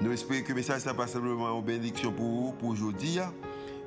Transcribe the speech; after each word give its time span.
Nous 0.00 0.12
espérons 0.12 0.44
que 0.44 0.50
le 0.50 0.54
message 0.54 0.86
n'est 0.86 0.94
pas 0.94 1.08
simplement 1.08 1.58
une 1.58 1.64
bénédiction 1.64 2.12
pour 2.12 2.24
vous, 2.24 2.52
pour 2.52 2.68
aujourd'hui, 2.68 3.18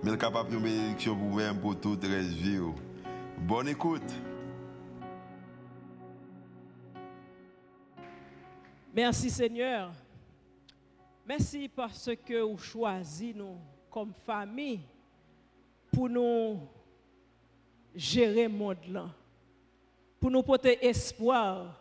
mais 0.03 0.17
capable 0.17 0.51
de 0.51 0.57
bénédiction 0.57 1.15
pour 1.15 1.29
vous-même, 1.29 1.57
pour 1.57 1.79
toute 1.79 2.03
la 2.03 2.19
vie. 2.19 2.59
Bonne 3.37 3.69
écoute. 3.69 4.11
Merci 8.93 9.29
Seigneur. 9.29 9.93
Merci 11.25 11.69
parce 11.73 12.09
que 12.25 12.41
vous 12.41 12.57
choisissez 12.57 13.33
nous 13.33 13.55
comme 13.89 14.11
famille 14.25 14.81
pour 15.93 16.09
nous 16.09 16.59
gérer 17.95 18.43
le 18.43 18.49
monde. 18.49 19.09
Pour 20.19 20.29
nous 20.29 20.43
porter 20.43 20.85
espoir 20.85 21.79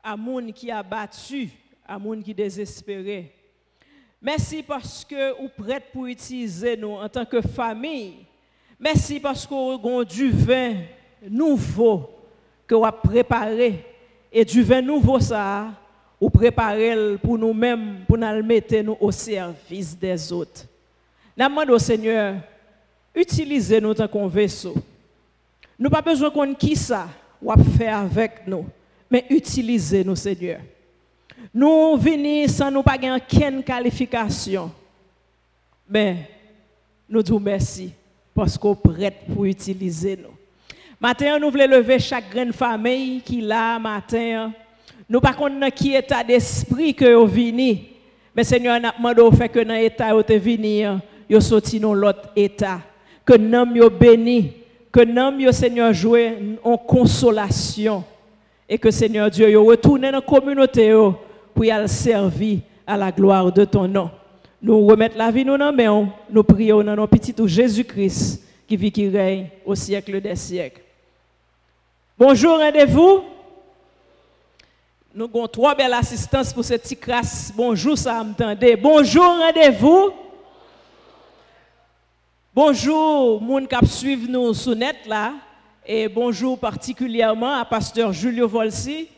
à 0.00 0.16
monde 0.16 0.52
qui 0.52 0.70
a 0.70 0.84
battu, 0.84 1.50
à 1.84 1.98
monde 1.98 2.22
qui 2.22 2.32
désespéré. 2.32 3.39
Merci 4.22 4.62
parce 4.62 5.04
que 5.04 5.40
vous 5.40 5.48
prêtes 5.48 5.90
pour 5.92 6.06
utiliser 6.06 6.76
nous 6.76 6.92
en 6.92 7.08
tant 7.08 7.24
que 7.24 7.40
famille. 7.40 8.16
Merci 8.78 9.18
parce 9.18 9.46
que 9.46 9.54
vous 9.54 9.98
avez 9.98 10.04
du 10.04 10.30
vin 10.30 10.74
nouveau 11.28 12.10
que 12.66 12.74
vous 12.74 12.84
avez 12.84 12.96
préparé. 13.02 13.84
Et 14.32 14.44
du 14.44 14.62
vin 14.62 14.80
nouveau, 14.80 15.18
ça, 15.18 15.68
vous 16.20 16.30
préparez 16.30 17.16
pour 17.18 17.36
nous-mêmes, 17.38 18.04
pour 18.06 18.18
nous 18.18 18.42
mettre 18.42 18.76
nous 18.76 18.96
au 19.00 19.10
service 19.10 19.98
des 19.98 20.32
autres. 20.32 20.66
Nous 21.36 21.48
demandons 21.48 21.72
au 21.72 21.78
Seigneur, 21.78 22.36
utilisez-nous 23.14 23.94
tant 23.94 24.06
qu'on 24.06 24.28
vaisseau. 24.28 24.74
Nous 25.78 25.88
n'avons 25.88 26.02
pas 26.02 26.10
besoin 26.10 26.30
qu'on 26.30 26.54
qui 26.54 26.76
ça, 26.76 27.08
ou 27.42 27.52
faire 27.76 27.98
avec 27.98 28.46
nous, 28.46 28.66
mais 29.10 29.24
utilisez-nous, 29.30 30.14
Seigneur. 30.14 30.60
Nous 31.52 31.96
venons 31.96 32.48
sans 32.48 32.70
nous 32.70 32.82
pas 32.82 32.96
aucune 32.96 33.62
qualification. 33.62 34.70
Mais 35.88 36.28
nous 37.08 37.22
disons 37.22 37.40
merci 37.40 37.92
parce 38.34 38.56
qu'on 38.56 38.72
est 38.72 38.76
prêt 38.76 39.16
pour 39.34 39.44
utiliser 39.44 40.16
nous. 40.16 40.34
Matin, 41.00 41.38
nous 41.38 41.50
voulons 41.50 41.66
lever 41.66 41.98
chaque 41.98 42.30
grande 42.30 42.52
famille 42.52 43.22
qui 43.22 43.40
là 43.40 43.78
matin. 43.78 44.52
Nous 45.08 45.20
pas 45.20 45.32
dans 45.32 45.70
qui 45.74 45.94
état 45.94 46.22
d'esprit 46.22 46.94
que 46.94 47.14
vous 47.14 47.26
venez. 47.26 47.96
Mais 48.36 48.44
Seigneur, 48.44 48.78
nous 48.80 49.12
demandé 49.12 49.36
fait 49.36 49.48
que 49.48 49.60
dans 49.60 49.74
l'état 49.74 50.14
où 50.14 50.18
vous 50.18 50.40
venez, 50.40 50.88
vous 51.28 51.40
sorti 51.40 51.80
dans 51.80 51.94
l'autre 51.94 52.30
état. 52.36 52.80
Que 53.24 53.36
nous 53.36 53.74
yo 53.74 53.90
béni, 53.90 54.52
que 54.92 55.00
nous 55.00 55.40
yo 55.40 55.52
Seigneur 55.52 55.92
joué 55.92 56.58
en 56.62 56.76
consolation 56.76 58.04
et 58.68 58.78
que 58.78 58.90
Seigneur 58.90 59.30
Dieu 59.30 59.58
retourne 59.58 60.02
dans 60.02 60.10
la 60.12 60.20
communauté 60.20 60.92
pour 61.60 61.66
y 61.66 61.88
servir 61.90 62.60
à 62.86 62.96
la 62.96 63.12
gloire 63.12 63.52
de 63.52 63.66
ton 63.66 63.86
nom. 63.86 64.10
Nous 64.62 64.86
remettons 64.86 65.18
la 65.18 65.30
vie 65.30 65.44
nous 65.44 65.58
dans 65.58 65.70
main, 65.70 66.08
nous 66.30 66.42
prions 66.42 66.82
dans 66.82 66.96
nos 66.96 67.06
petits 67.06 67.34
Jésus-Christ 67.36 68.42
qui 68.66 68.78
vit 68.78 68.90
qui 68.90 69.06
règne 69.10 69.48
au 69.66 69.74
siècle 69.74 70.22
des 70.22 70.36
siècles. 70.36 70.80
Bonjour, 72.18 72.56
rendez-vous. 72.56 73.24
Nous 75.14 75.26
avons 75.26 75.46
trois 75.48 75.74
belles 75.74 75.92
assistances 75.92 76.50
pour 76.50 76.64
cette 76.64 76.80
petite 76.80 77.00
classe. 77.00 77.52
Bonjour, 77.54 77.98
ça 77.98 78.24
m'entendez. 78.24 78.74
Bonjour, 78.76 79.22
rendez-vous. 79.22 80.12
Bonjour, 82.54 83.38
moun 83.42 83.68
qui 83.68 83.86
suivent 83.86 84.30
nous 84.30 84.54
sur 84.54 84.74
net 84.74 84.96
là. 85.06 85.34
Et 85.86 86.08
bonjour 86.08 86.58
particulièrement 86.58 87.52
à 87.52 87.66
pasteur 87.66 88.14
Julio 88.14 88.48
Volsi 88.48 89.08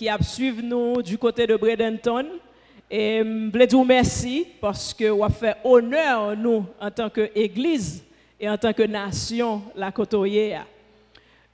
qui 0.00 0.08
a 0.08 0.16
suivi 0.22 0.62
nous 0.62 1.02
du 1.02 1.18
côté 1.18 1.46
de 1.46 1.54
Bradenton. 1.56 2.24
Et 2.90 3.20
je 3.22 3.50
voulais 3.50 3.66
dire 3.66 3.84
merci 3.84 4.46
parce 4.58 4.94
que 4.94 5.04
vous 5.04 5.28
fait 5.28 5.56
honneur 5.62 6.34
nous 6.34 6.64
en 6.80 6.90
tant 6.90 7.10
qu'Église 7.10 8.02
et 8.40 8.48
en 8.48 8.56
tant 8.56 8.72
que 8.72 8.84
nation, 8.84 9.60
la 9.76 9.92
côtoyer. 9.92 10.56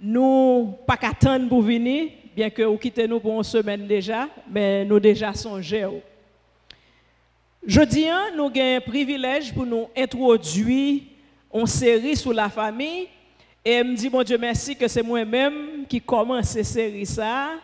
Nous 0.00 0.76
pas 0.86 0.96
qu'attendre 0.96 1.48
pour 1.48 1.60
venir, 1.60 2.10
bien 2.36 2.48
que 2.48 2.62
vous 2.62 2.76
quittez 2.76 3.08
nous 3.08 3.18
pour 3.18 3.36
une 3.36 3.42
semaine 3.42 3.84
déjà, 3.84 4.28
mais 4.48 4.84
nous 4.84 5.00
déjà 5.00 5.34
songé. 5.34 5.84
Jeudi, 7.66 8.04
nous 8.36 8.44
avons 8.44 8.76
un 8.76 8.80
privilège 8.80 9.52
pour 9.52 9.66
nous 9.66 9.88
introduire 9.96 11.02
une 11.52 11.66
série 11.66 12.14
sur 12.14 12.32
la 12.32 12.48
famille. 12.48 13.08
Et 13.64 13.78
je 13.78 13.82
me 13.82 13.96
dis, 13.96 14.08
mon 14.08 14.22
Dieu, 14.22 14.38
merci 14.38 14.76
que 14.76 14.86
c'est 14.86 15.02
moi-même 15.02 15.84
qui 15.88 16.00
commence 16.00 16.50
cette 16.50 16.66
série. 16.66 17.06
Ça. 17.06 17.54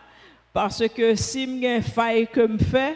Parce 0.53 0.87
que 0.87 1.15
si 1.15 1.45
je 1.45 1.77
une 1.77 1.81
faille 1.81 2.27
que 2.27 2.47
je 2.47 2.63
fais, 2.63 2.95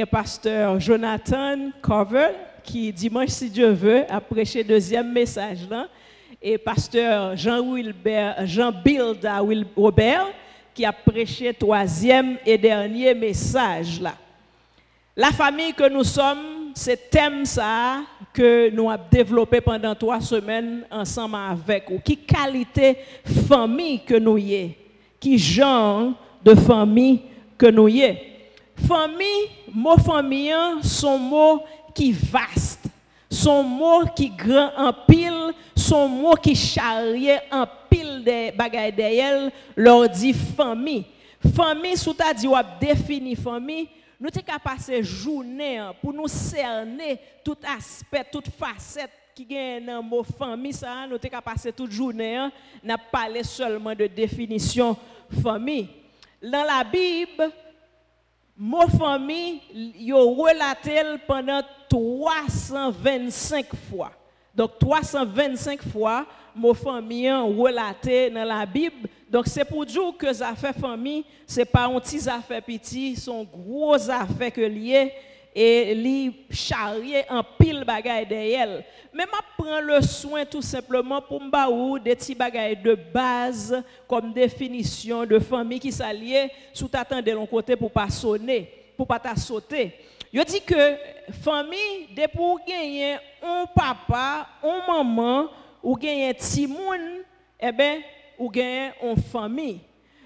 a 0.00 0.06
pasteur 0.06 0.80
Jonathan 0.80 1.70
Cover 1.82 2.28
qui, 2.62 2.90
dimanche, 2.94 3.28
si 3.28 3.50
Dieu 3.50 3.72
veut, 3.72 4.10
a 4.10 4.22
prêché 4.22 4.64
deuxième 4.64 5.12
message 5.12 5.68
là. 5.68 5.86
Et 6.40 6.56
pasteur 6.56 7.36
Jean-Wilbert, 7.36 8.46
Jean-Bilda 8.46 9.42
Robert 9.76 10.28
qui 10.72 10.86
a 10.86 10.92
prêché 10.94 11.52
troisième 11.52 12.38
et 12.46 12.56
dernier 12.56 13.12
message 13.12 14.00
là. 14.00 14.14
La 15.14 15.30
famille 15.30 15.74
que 15.74 15.88
nous 15.90 16.04
sommes, 16.04 16.72
c'est 16.74 17.10
thème 17.10 17.44
ça 17.44 17.98
que 18.32 18.70
nous 18.70 18.90
avons 18.90 19.04
développé 19.10 19.60
pendant 19.60 19.94
trois 19.94 20.22
semaines 20.22 20.86
ensemble 20.90 21.36
avec 21.36 21.90
vous. 21.90 21.98
Qui 21.98 22.16
qualité 22.16 22.96
famille 23.46 24.00
que 24.00 24.14
nous 24.14 24.38
y 24.38 24.54
est, 24.54 24.78
qui 25.20 25.38
genre 25.38 26.14
de 26.44 26.54
famille 26.54 27.22
que 27.56 27.66
nous 27.66 27.88
y 27.88 28.02
est. 28.02 28.22
Famille, 28.76 29.48
mot 29.72 29.96
famille, 29.96 30.52
son 30.82 31.18
mot 31.18 31.62
qui 31.94 32.12
vaste, 32.12 32.86
son 33.30 33.62
mot 33.62 34.04
qui 34.14 34.30
grand 34.30 34.70
en 34.76 34.92
pile, 34.92 35.52
son 35.76 36.08
mot 36.08 36.34
qui 36.34 36.54
charrie 36.54 37.30
en 37.50 37.66
pile 37.88 38.22
de 38.24 38.56
bagailles 38.56 38.92
derrière, 38.92 39.50
leur 39.76 40.08
dit 40.08 40.32
famille. 40.32 41.04
Famille, 41.54 41.96
sous 41.96 42.14
ta 42.14 42.32
dit, 42.34 42.48
défini 42.80 43.36
famille, 43.36 43.88
nous 44.18 44.30
qu'à 44.30 44.58
passer 44.58 45.02
journée 45.02 45.80
pour 46.00 46.12
nous 46.12 46.28
cerner 46.28 47.18
tout 47.44 47.56
aspect, 47.76 48.24
toute 48.30 48.48
facette 48.48 49.10
qui 49.34 49.44
gagne 49.44 49.84
dans 49.84 50.02
mot 50.02 50.22
famille, 50.22 50.72
ça, 50.72 51.06
nous 51.08 51.18
qu'à 51.18 51.42
passer 51.42 51.72
toute 51.72 51.90
journée, 51.90 52.48
n'a 52.82 52.98
parlé 52.98 53.42
seulement 53.42 53.94
de 53.94 54.06
définition 54.06 54.96
famille. 55.42 55.88
Dans 56.44 56.62
la 56.62 56.84
Bible, 56.84 57.50
mot 58.56 58.86
famille, 58.88 59.62
yo 59.98 60.34
relaté 60.34 61.00
pendant 61.26 61.62
325 61.88 63.66
fois. 63.88 64.12
Donc 64.54 64.78
325 64.78 65.82
fois, 65.82 66.26
mot 66.54 66.74
famille 66.74 67.30
relaté 67.30 68.28
dans 68.28 68.44
la 68.44 68.66
Bible. 68.66 69.08
Donc 69.30 69.46
c'est 69.46 69.64
pour 69.64 69.86
dire 69.86 70.12
que 70.18 70.32
ça 70.32 70.54
fait 70.54 70.74
famille, 70.74 71.24
c'est 71.46 71.64
pas 71.64 71.86
un 71.86 71.98
petit 71.98 72.28
affaire 72.28 72.62
petit, 72.62 73.16
sont 73.16 73.44
gros 73.44 74.10
affaires 74.10 74.52
que 74.52 74.60
lié 74.60 75.12
et 75.54 75.94
li 75.94 76.32
charrier 76.50 77.22
en 77.30 77.42
pile 77.42 77.84
bagaille 77.84 78.26
derrière. 78.26 78.82
Mais 79.12 79.24
m'a 79.26 79.38
prend 79.56 79.80
le 79.80 80.02
soin 80.02 80.44
tout 80.44 80.62
simplement 80.62 81.22
pour 81.22 81.40
ou 81.70 81.98
des 81.98 82.16
petits 82.16 82.34
bagailles 82.34 82.76
de 82.76 82.94
base 82.94 83.82
comme 84.08 84.32
définition 84.32 85.24
de 85.24 85.38
famille 85.38 85.78
qui 85.78 85.92
s'allie 85.92 86.48
sous 86.72 86.88
t'attendre 86.88 87.22
de 87.22 87.30
l'autre 87.30 87.50
côté 87.50 87.76
pour 87.76 87.92
pas 87.92 88.10
sonner, 88.10 88.68
pour 88.96 89.06
pas 89.06 89.20
ta 89.20 89.36
sauter. 89.36 89.92
Je 90.32 90.42
dis 90.42 90.60
que 90.60 90.96
famille 91.42 92.08
de 92.16 92.26
pour 92.26 92.58
gagner 92.66 93.16
un 93.40 93.66
papa, 93.66 94.48
un 94.64 94.92
maman 94.92 95.46
ou 95.80 95.96
gagner 95.96 96.30
un 96.30 96.34
petit 96.34 96.66
monde, 96.66 97.22
eh 97.60 97.70
ben 97.70 98.00
ou 98.36 98.50
gagner 98.50 98.90
une 99.00 99.16
famille. 99.16 99.78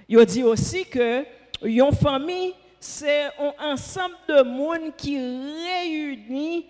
Je 0.08 0.20
dis 0.20 0.42
aussi 0.42 0.86
que 0.86 1.26
une 1.62 1.92
famille 1.92 2.54
c'est 2.80 3.26
un 3.38 3.72
ensemble 3.72 4.16
de 4.28 4.42
monde 4.42 4.94
qui 4.96 5.18
réunit 5.18 6.66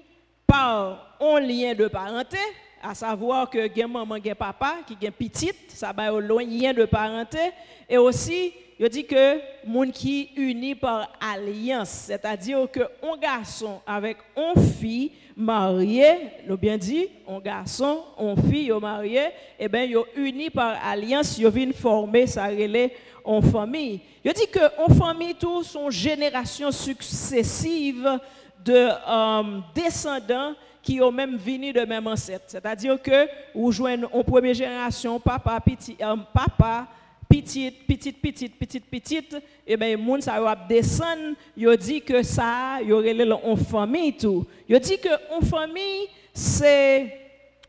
par 0.47 1.17
un 1.21 1.41
lien 1.41 1.75
de 1.75 1.89
parenté, 1.89 2.39
à 2.83 2.95
savoir 2.95 3.51
que 3.51 3.69
gen 3.75 3.91
maman, 3.91 4.17
gen 4.23 4.35
papa, 4.35 4.77
qui 4.87 4.97
gen 5.01 5.13
petite, 5.13 5.71
ça 5.73 5.93
va 5.93 6.13
au 6.13 6.21
lien 6.21 6.73
de 6.73 6.85
parenté, 6.85 7.53
et 7.89 7.99
aussi 7.99 8.53
il 8.81 8.89
dit 8.89 9.05
que 9.05 9.41
monde 9.67 9.91
qui 9.91 10.31
uni 10.37 10.75
par 10.75 11.11
alliance, 11.21 11.89
c'est-à-dire 12.07 12.71
que 12.71 12.81
un 13.03 13.17
garçon 13.21 13.81
avec 13.85 14.19
une 14.37 14.63
fille 14.63 15.13
marié, 15.37 16.07
nous 16.47 16.57
bien 16.57 16.79
dit, 16.79 17.09
un 17.29 17.41
garçon, 17.41 18.03
une 18.21 18.37
fille 18.49 18.73
marié, 18.81 19.29
eh 19.59 19.69
bien, 19.69 19.83
ils 19.83 19.99
unis 20.17 20.51
par 20.51 20.77
alliance, 20.85 21.39
ils 21.39 21.49
viennent 21.49 21.73
former 21.73 22.27
ça 22.27 22.47
relais 22.47 22.95
en 23.25 23.43
famille. 23.43 24.01
Il 24.25 24.33
dit 24.33 24.47
que 24.47 24.61
en 24.81 24.95
famille 24.95 25.35
tout 25.35 25.63
sont 25.63 25.91
générations 25.91 26.71
successives 26.71 28.19
de 28.65 28.89
euh, 29.09 29.61
descendants 29.75 30.55
qui 30.83 31.01
ont 31.01 31.13
même 31.13 31.37
venu 31.37 31.73
de 31.73 31.81
même 31.81 32.07
ancêtre. 32.07 32.45
C'est-à-dire 32.47 33.01
que 33.03 33.29
vous 33.55 33.73
en 33.83 34.25
première 34.25 34.55
génération 34.55 35.19
papa 35.19 35.61
petit 35.61 35.97
euh, 36.01 36.17
papa 36.33 36.87
petite, 37.29 37.87
petite, 37.87 38.21
petite, 38.21 38.59
petite, 38.59 38.85
petite, 38.87 39.35
et 39.67 39.73
eh 39.73 39.77
bien, 39.77 39.97
les 39.97 40.07
gens, 40.07 40.21
ça 40.21 40.41
va 40.41 40.57
descendre, 40.57 41.35
ils 41.57 41.77
dit 41.77 42.01
que 42.01 42.23
ça, 42.23 42.79
il 42.81 42.89
y 42.89 42.93
aurait 42.93 43.31
en 43.33 43.57
famille 43.57 44.17
tout. 44.17 44.47
Ils 44.69 44.81
dit 44.81 44.99
que 44.99 45.09
en 45.31 45.41
famille, 45.41 46.09
c'est 46.33 47.13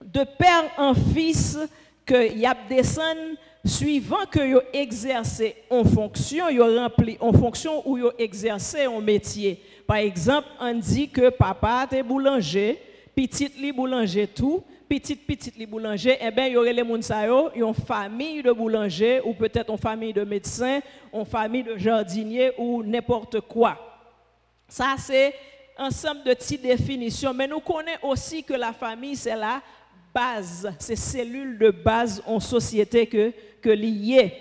de 0.01 0.23
père 0.37 0.71
en 0.77 0.93
fils 0.93 1.57
que 2.05 2.35
y 2.35 2.45
a 2.45 2.55
suivant 3.65 4.25
que 4.31 4.39
yo 4.39 4.61
exercé 4.73 5.55
en 5.69 5.83
fonction, 5.83 6.49
yo 6.49 6.65
rempli 6.65 7.17
en 7.19 7.33
fonction 7.33 7.81
où 7.85 7.97
yo 7.97 8.11
exercé 8.17 8.85
un 8.85 9.01
métier. 9.01 9.61
Par 9.85 9.97
exemple, 9.97 10.47
on 10.59 10.73
dit 10.75 11.09
que 11.09 11.29
papa 11.29 11.85
était 11.85 12.03
boulanger, 12.03 12.79
petite 13.15 13.57
li 13.57 13.71
boulanger 13.71 14.27
tout, 14.27 14.63
petite 14.89 15.25
petite 15.27 15.55
les 15.55 15.67
boulangers, 15.67 16.17
eh 16.19 16.31
bien, 16.31 16.47
il 16.47 16.53
y 16.53 16.57
aurait 16.57 16.73
les 16.73 16.83
gens 16.83 17.51
une 17.53 17.73
famille 17.73 18.41
de 18.41 18.51
boulangers 18.51 19.21
ou 19.23 19.33
peut-être 19.33 19.71
une 19.71 19.77
famille 19.77 20.11
de 20.11 20.23
médecins, 20.23 20.79
une 21.13 21.25
famille 21.25 21.63
de 21.63 21.77
jardiniers 21.77 22.51
ou 22.57 22.83
n'importe 22.83 23.41
quoi. 23.41 23.77
Ça, 24.67 24.95
c'est 24.97 25.33
ensemble 25.77 26.23
de 26.23 26.33
petites 26.33 26.63
définitions. 26.63 27.33
Mais 27.33 27.47
nous 27.47 27.59
connaissons 27.59 28.07
aussi 28.07 28.43
que 28.43 28.53
la 28.53 28.73
famille, 28.73 29.15
c'est 29.15 29.35
la 29.35 29.61
base, 30.13 30.71
c'est 30.79 30.95
cellule 30.95 31.57
de 31.57 31.69
base 31.69 32.21
en 32.25 32.39
société 32.39 33.05
que, 33.05 33.31
que 33.61 33.69
liée. 33.69 34.33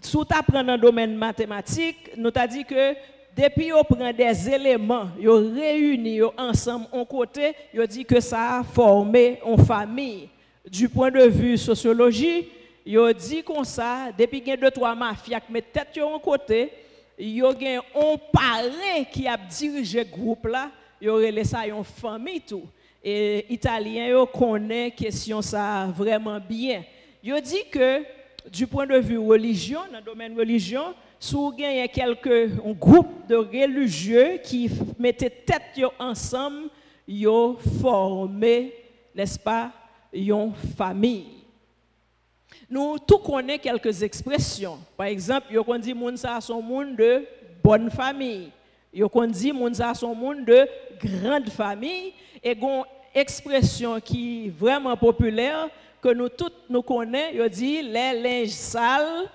Sous 0.00 0.24
dans 0.24 0.62
le 0.62 0.78
domaine 0.78 1.16
mathématique, 1.16 2.12
nous 2.16 2.30
avons 2.34 2.52
dit 2.52 2.64
que 2.64 2.94
depuis 3.36 3.72
on 3.72 3.84
prend 3.84 4.12
des 4.12 4.48
éléments, 4.48 5.08
on 5.22 5.54
réunit 5.54 6.20
ensemble 6.38 6.86
en 6.90 7.04
côté, 7.04 7.52
on 7.76 7.84
dit 7.84 8.04
que 8.04 8.18
ça 8.18 8.60
a 8.60 8.64
formé 8.64 9.40
une 9.46 9.62
famille. 9.62 10.28
Du 10.70 10.88
point 10.88 11.10
de 11.10 11.24
vue 11.24 11.58
sociologie, 11.58 12.48
on 12.88 13.12
dit 13.12 13.42
comme 13.42 13.64
ça, 13.64 14.10
depuis 14.16 14.40
qu'il 14.40 14.48
y 14.48 14.52
a 14.52 14.56
deux 14.56 14.70
trois 14.70 14.94
mafias 14.94 15.40
qui 15.40 15.52
mettent 15.52 15.72
tête 15.72 16.02
en 16.02 16.18
côté, 16.18 16.72
il 17.18 17.36
y 17.36 17.42
a 17.42 17.48
un 17.48 18.16
parrain 18.32 19.04
qui 19.12 19.28
a 19.28 19.36
dirigé 19.36 20.04
le 20.04 20.10
groupe 20.10 20.46
là, 20.46 20.70
il 21.00 21.08
y 21.08 21.38
a 21.40 21.44
ça 21.44 21.66
une 21.66 21.84
famille 21.84 22.40
tout. 22.40 22.64
Et 23.04 23.46
italien 23.52 24.24
connaît 24.32 24.90
question 24.90 25.42
ça 25.42 25.86
vraiment 25.94 26.40
bien. 26.40 26.82
Il 27.22 27.38
dit 27.42 27.68
que 27.70 28.02
du 28.50 28.66
point 28.66 28.86
de 28.86 28.98
vue 28.98 29.18
religion, 29.18 29.80
dans 29.92 29.98
le 29.98 30.04
domaine 30.04 30.36
religion, 30.36 30.94
sous 31.18 31.54
y 31.58 31.88
quelques 31.88 32.50
un 32.64 32.72
groupe 32.72 33.26
de 33.28 33.36
religieux 33.36 34.38
qui 34.42 34.70
mettaient 34.98 35.30
tête 35.30 35.80
ensemble, 35.98 36.68
yo 37.06 37.58
formé, 37.80 38.74
n'est-ce 39.14 39.38
pas, 39.38 39.72
une 40.12 40.52
famille. 40.76 41.28
Nous 42.68 42.98
tous 42.98 43.18
connaissons 43.18 43.62
quelques 43.62 44.02
expressions. 44.02 44.78
Par 44.96 45.06
exemple, 45.06 45.46
yo 45.52 45.64
dit 45.78 45.94
moun 45.94 46.16
son 46.16 46.62
monde 46.62 46.96
de 46.96 47.24
bonne 47.62 47.90
famille. 47.90 48.50
Yo 48.92 49.08
dit 49.28 49.52
moun 49.52 49.74
son 49.74 50.14
monde 50.14 50.44
de 50.44 50.68
grande 51.00 51.48
famille 51.48 52.12
et 52.42 52.56
une 52.56 52.82
expression 53.14 54.00
qui 54.00 54.46
est 54.46 54.50
vraiment 54.50 54.96
populaire 54.96 55.68
que 56.02 56.08
nous 56.12 56.28
tous 56.28 56.52
nous 56.68 56.82
connaissons, 56.82 57.36
yo 57.36 57.48
dit 57.48 57.82
les 57.82 58.20
linges 58.20 58.50
sales 58.50 59.28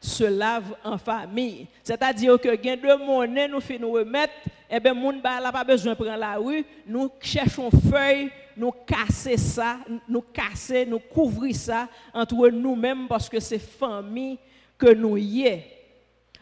se 0.00 0.24
lave 0.24 0.74
en 0.84 0.96
famille. 0.98 1.66
C'est-à-dire 1.82 2.40
que 2.40 2.54
gain 2.54 2.76
de 2.76 3.04
monnaie 3.04 3.48
nous 3.48 3.60
fait 3.60 3.78
nous 3.78 3.92
remettre, 3.92 4.34
et 4.70 4.76
eh 4.76 4.80
bien 4.80 4.94
moun 4.94 5.20
ba 5.20 5.40
la 5.40 5.50
pas 5.50 5.64
besoin 5.64 5.92
de 5.92 5.98
prendre 5.98 6.18
la 6.18 6.36
rue, 6.36 6.64
nous 6.86 7.10
cherchons 7.20 7.70
feuille, 7.70 8.30
nous 8.56 8.72
casser 8.86 9.36
ça, 9.36 9.78
nous 10.08 10.20
casser, 10.20 10.84
nous 10.84 10.98
couvrir 10.98 11.54
ça 11.56 11.88
entre 12.12 12.48
nous-mêmes 12.48 13.08
parce 13.08 13.28
que 13.28 13.40
c'est 13.40 13.58
famille 13.58 14.38
que 14.76 14.92
nous 14.92 15.16
y 15.16 15.46
est. 15.46 15.64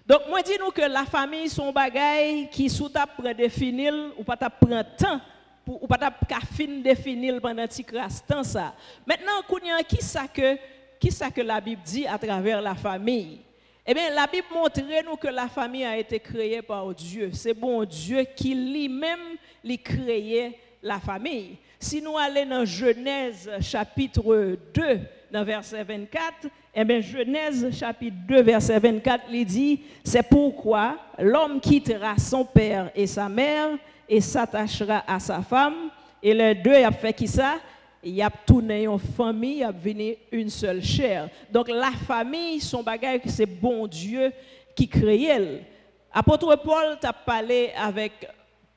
Donc 0.06 0.22
moi 0.28 0.42
dis 0.42 0.56
nous 0.58 0.70
que 0.70 0.82
la 0.82 1.04
famille 1.04 1.48
sont 1.48 1.72
bagaille 1.72 2.48
qui 2.50 2.68
sous 2.68 2.88
ta 2.88 3.06
prend 3.06 3.32
définir 3.32 3.92
ou 4.18 4.24
pas 4.24 4.36
ta 4.36 4.50
prend 4.50 4.82
temps 4.96 5.20
pour 5.64 5.82
ou 5.82 5.86
pas 5.86 5.98
ta 5.98 6.10
fin 6.10 6.80
définir 6.82 7.40
pendant 7.40 7.66
petit 7.66 7.84
temps 7.84 8.44
ça. 8.44 8.74
Maintenant 9.06 9.42
qui 9.88 10.02
ça 10.02 10.28
que 10.28 10.56
qui 10.98 11.10
ça 11.10 11.30
que 11.30 11.40
la 11.40 11.60
Bible 11.60 11.82
dit 11.84 12.06
à 12.06 12.18
travers 12.18 12.60
la 12.60 12.74
famille? 12.74 13.45
Eh 13.86 13.94
bien, 13.94 14.10
la 14.10 14.26
Bible 14.26 14.48
montre 14.52 14.80
nous 15.04 15.16
que 15.16 15.28
la 15.28 15.46
famille 15.46 15.84
a 15.84 15.96
été 15.96 16.18
créée 16.18 16.60
par 16.60 16.92
Dieu. 16.92 17.30
C'est 17.32 17.54
bon 17.54 17.84
Dieu 17.84 18.24
qui 18.34 18.52
lui-même 18.52 19.36
lui 19.62 19.78
créé 19.78 20.58
la 20.82 20.98
famille. 20.98 21.56
Si 21.78 22.02
nous 22.02 22.18
allons 22.18 22.46
dans 22.48 22.64
Genèse 22.64 23.48
chapitre 23.60 24.58
2, 24.74 25.00
dans 25.30 25.44
verset 25.44 25.84
24, 25.84 26.48
eh 26.74 26.84
bien, 26.84 27.00
Genèse 27.00 27.78
chapitre 27.78 28.16
2, 28.26 28.42
verset 28.42 28.80
24, 28.80 29.24
il 29.30 29.44
dit, 29.44 29.80
c'est 30.02 30.28
pourquoi 30.28 30.98
l'homme 31.18 31.60
quittera 31.60 32.18
son 32.18 32.44
père 32.44 32.90
et 32.92 33.06
sa 33.06 33.28
mère 33.28 33.78
et 34.08 34.20
s'attachera 34.20 35.04
à 35.06 35.20
sa 35.20 35.42
femme, 35.42 35.90
et 36.22 36.34
les 36.34 36.54
deux, 36.56 36.74
a 36.74 36.90
fait 36.90 37.12
qui 37.12 37.28
ça? 37.28 37.54
il 37.54 37.60
y 38.14 38.22
a 38.22 38.30
tourné 38.30 38.86
en 38.86 38.98
famille, 38.98 39.54
il 39.54 39.58
y 39.58 39.64
a 39.64 39.72
venu 39.72 40.14
une 40.30 40.50
seule 40.50 40.82
chair. 40.82 41.28
Donc 41.50 41.68
la 41.68 41.90
famille, 41.90 42.60
son 42.60 42.82
bagage, 42.82 43.20
c'est 43.26 43.46
bon 43.46 43.86
Dieu 43.86 44.32
qui 44.74 44.88
crée. 44.88 45.62
Apôtre 46.12 46.56
Paul 46.62 46.98
t'a 47.00 47.12
parlé 47.12 47.70
avec 47.76 48.12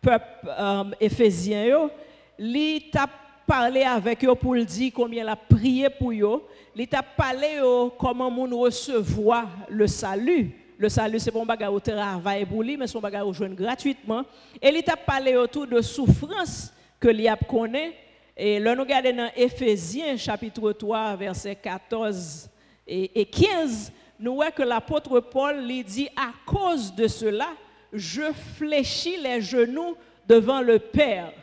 peuple 0.01 0.25
euh, 0.47 0.83
éphésien, 0.99 1.89
il 2.37 2.89
t'a 2.91 3.07
parlé 3.45 3.83
avec 3.83 4.23
eux 4.23 4.35
pour 4.35 4.53
lui 4.53 4.65
dire 4.65 4.91
combien 4.93 5.23
il 5.23 5.29
a 5.29 5.35
prié 5.35 5.89
pour 5.89 6.11
eux. 6.11 6.43
Il 6.75 6.87
t'a 6.87 7.03
parlé 7.03 7.59
comment 7.97 8.29
on 8.29 8.59
recevoir 8.59 9.47
le 9.69 9.87
salut. 9.87 10.51
Le 10.77 10.87
salut, 10.87 11.19
c'est 11.19 11.31
bon 11.31 11.45
bagage 11.45 11.69
au 11.69 11.79
travail 11.79 12.45
pour 12.45 12.63
lui, 12.63 12.77
mais 12.77 12.87
son 12.87 13.01
bagage 13.01 13.23
au 13.23 13.47
gratuitement. 13.49 14.23
Et 14.61 14.69
il 14.69 14.81
t'a 14.81 14.95
parlé 14.95 15.35
autour 15.35 15.67
de 15.67 15.81
souffrance 15.81 16.71
que 16.99 17.09
l'IAP 17.09 17.45
connaît 17.47 17.93
et 18.41 18.57
là, 18.57 18.73
nous 18.73 18.83
regardons 18.83 19.13
dans 19.13 19.29
Éphésiens 19.35 20.15
chapitre 20.15 20.71
3, 20.71 21.17
versets 21.17 21.57
14 21.57 22.49
et 22.87 23.25
15, 23.25 23.91
nous 24.17 24.35
voyons 24.35 24.51
que 24.51 24.63
l'apôtre 24.63 25.19
Paul 25.19 25.65
lui 25.65 25.83
dit, 25.83 26.07
à 26.15 26.31
cause 26.45 26.95
de 26.95 27.09
cela, 27.09 27.49
je 27.91 28.31
fléchis 28.55 29.17
les 29.17 29.41
genoux 29.41 29.97
devant 30.25 30.61
le 30.61 30.79
Père, 30.79 31.33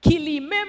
qui 0.00 0.20
lui-même, 0.20 0.68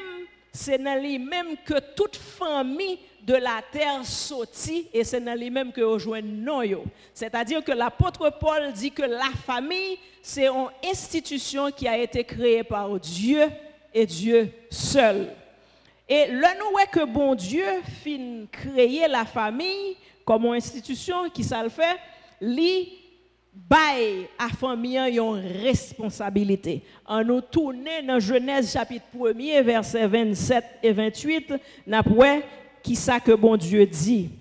c'est 0.51 0.79
dans 0.79 1.00
lui-même 1.00 1.55
que 1.63 1.79
toute 1.95 2.15
famille 2.15 2.97
de 3.21 3.36
la 3.36 3.62
terre 3.71 4.03
sautit 4.03 4.88
et 4.91 5.03
c'est 5.03 5.21
dans 5.21 5.38
lui-même 5.38 5.71
que 5.71 5.81
rejoint 5.81 6.21
nous. 6.24 6.86
C'est-à-dire 7.13 7.63
que 7.63 7.71
l'apôtre 7.71 8.31
Paul 8.39 8.74
dit 8.74 8.89
que 8.89 9.03
la 9.03 9.29
famille, 9.45 10.00
c'est 10.24 10.47
une 10.47 10.69
institution 10.83 11.69
qui 11.69 11.88
a 11.88 12.00
été 12.00 12.24
créée 12.24 12.63
par 12.63 13.00
Dieu 13.00 13.43
et 13.93 14.07
Dieu 14.07 14.51
seul. 14.71 15.27
Et 16.13 16.27
là, 16.27 16.50
nous 16.60 16.75
que 16.91 17.06
bon 17.06 17.34
Dieu 17.36 17.63
fin 18.03 18.46
créer 18.51 19.08
la 19.08 19.24
famille 19.24 19.96
comme 20.25 20.44
une 20.44 20.56
institution 20.56 21.30
qui 21.30 21.41
ça 21.41 21.63
le 21.63 21.70
fait, 21.70 21.98
lui 22.41 23.00
bail 23.53 24.27
à 24.38 24.50
famille 24.50 25.00
responsabilité. 25.63 26.84
En 27.06 27.24
nous 27.24 27.39
tournant 27.39 28.03
dans 28.06 28.20
Genèse 28.20 28.74
chapitre 28.74 29.06
1er 29.18 29.62
versets 29.62 30.06
27 30.06 30.65
et 30.84 30.91
28, 30.91 31.53
n'a 31.88 32.03
qui 32.84 32.98
ça 32.98 33.22
que 33.22 33.32
bon 33.32 33.56
Dieu 33.56 33.86
dit. 33.86 34.32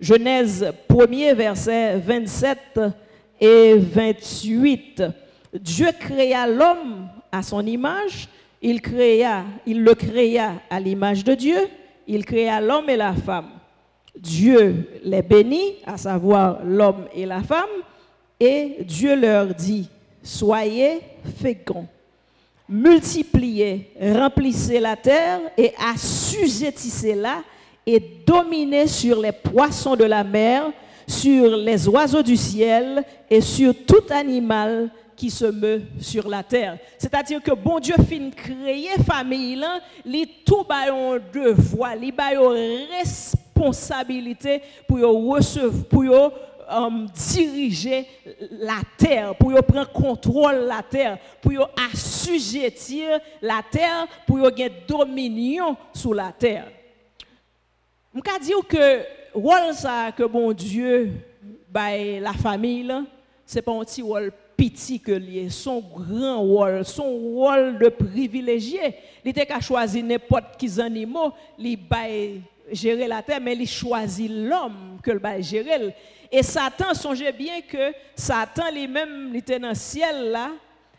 Genèse 0.00 0.72
1er 0.90 1.34
verset 1.34 1.98
27 1.98 2.80
et 3.40 3.76
28. 3.76 5.04
Dieu 5.54 5.90
créa 6.00 6.48
l'homme 6.48 7.08
à 7.30 7.44
son 7.44 7.64
image 7.64 8.28
il 8.62 8.80
le 9.82 9.94
créa 9.94 10.54
à 10.70 10.80
l'image 10.80 11.24
de 11.24 11.34
Dieu, 11.34 11.58
il 12.06 12.24
créa 12.24 12.60
l'homme 12.60 12.88
et 12.88 12.96
la 12.96 13.12
femme. 13.12 13.50
Dieu 14.16 14.88
les 15.02 15.22
bénit, 15.22 15.76
à 15.86 15.96
savoir 15.96 16.60
l'homme 16.64 17.06
et 17.14 17.26
la 17.26 17.42
femme, 17.42 17.70
et 18.38 18.78
Dieu 18.84 19.16
leur 19.16 19.46
dit, 19.54 19.88
soyez 20.22 21.00
féconds, 21.40 21.88
multipliez, 22.68 23.90
remplissez 24.00 24.80
la 24.80 24.96
terre 24.96 25.40
et 25.56 25.72
assujettissez-la 25.78 27.42
et 27.86 28.00
dominez 28.26 28.86
sur 28.86 29.20
les 29.20 29.32
poissons 29.32 29.96
de 29.96 30.04
la 30.04 30.22
mer, 30.22 30.70
sur 31.06 31.56
les 31.56 31.88
oiseaux 31.88 32.22
du 32.22 32.36
ciel 32.36 33.04
et 33.28 33.40
sur 33.40 33.74
tout 33.86 34.04
animal 34.10 34.90
qui 35.22 35.30
se 35.30 35.44
meut 35.44 35.82
sur 36.00 36.28
la 36.28 36.42
terre. 36.42 36.78
C'est-à-dire 36.98 37.40
que 37.40 37.52
bon 37.52 37.78
Dieu 37.78 37.94
fin 37.94 38.28
créer 38.30 39.00
famille 39.06 39.54
là, 39.54 39.78
li 40.04 40.26
tout 40.44 40.64
ba 40.64 40.92
un 40.92 41.20
devoir, 41.32 41.94
li 41.94 42.10
ba 42.10 42.30
responsabilité 42.90 44.60
pour 44.88 44.98
recevoir 44.98 45.84
pour 45.84 46.32
um, 46.68 47.06
diriger 47.06 48.04
la 48.50 48.80
terre, 48.98 49.36
pour 49.36 49.52
prendre 49.62 49.92
contrôle 49.92 50.66
la 50.66 50.82
terre, 50.82 51.18
pour 51.40 51.70
assujettir 51.92 53.20
la 53.40 53.62
terre, 53.70 54.08
pour 54.26 54.38
avoir 54.38 54.70
dominion 54.88 55.76
sur 55.94 56.14
la 56.14 56.32
terre. 56.32 56.66
Je 58.12 58.38
dire 58.44 58.66
que 58.68 59.04
que 60.16 60.24
bon 60.24 60.52
Dieu 60.52 61.12
la 61.72 62.32
famille 62.32 62.92
c'est 63.46 63.62
pas 63.62 63.72
un 63.72 63.84
petit 63.84 64.02
rôle 64.02 64.32
petit 64.56 65.00
que 65.00 65.20
son 65.48 65.80
grand 65.80 66.40
rôle, 66.40 66.84
son 66.84 67.10
rôle 67.10 67.78
de 67.78 67.88
privilégié. 67.88 68.94
Il 69.24 69.30
était 69.30 69.46
qu'à 69.46 69.60
choisir 69.60 70.04
n'importe 70.04 70.56
qui 70.58 70.80
animaux, 70.80 71.32
il 71.58 71.76
bail 71.76 72.40
gérer 72.70 73.08
la 73.08 73.22
terre, 73.22 73.40
mais 73.40 73.54
il 73.54 73.66
choisit 73.66 74.30
l'homme 74.30 74.98
que 75.02 75.10
le 75.10 75.18
bail 75.18 75.42
gérer. 75.42 75.94
Et 76.30 76.42
Satan, 76.42 76.94
songez 76.94 77.32
bien 77.32 77.60
que 77.60 77.92
Satan 78.14 78.70
lui-même, 78.72 79.30
il 79.30 79.36
était 79.36 79.58
dans 79.58 79.70
le 79.70 79.74
ciel 79.74 80.30
là, 80.30 80.50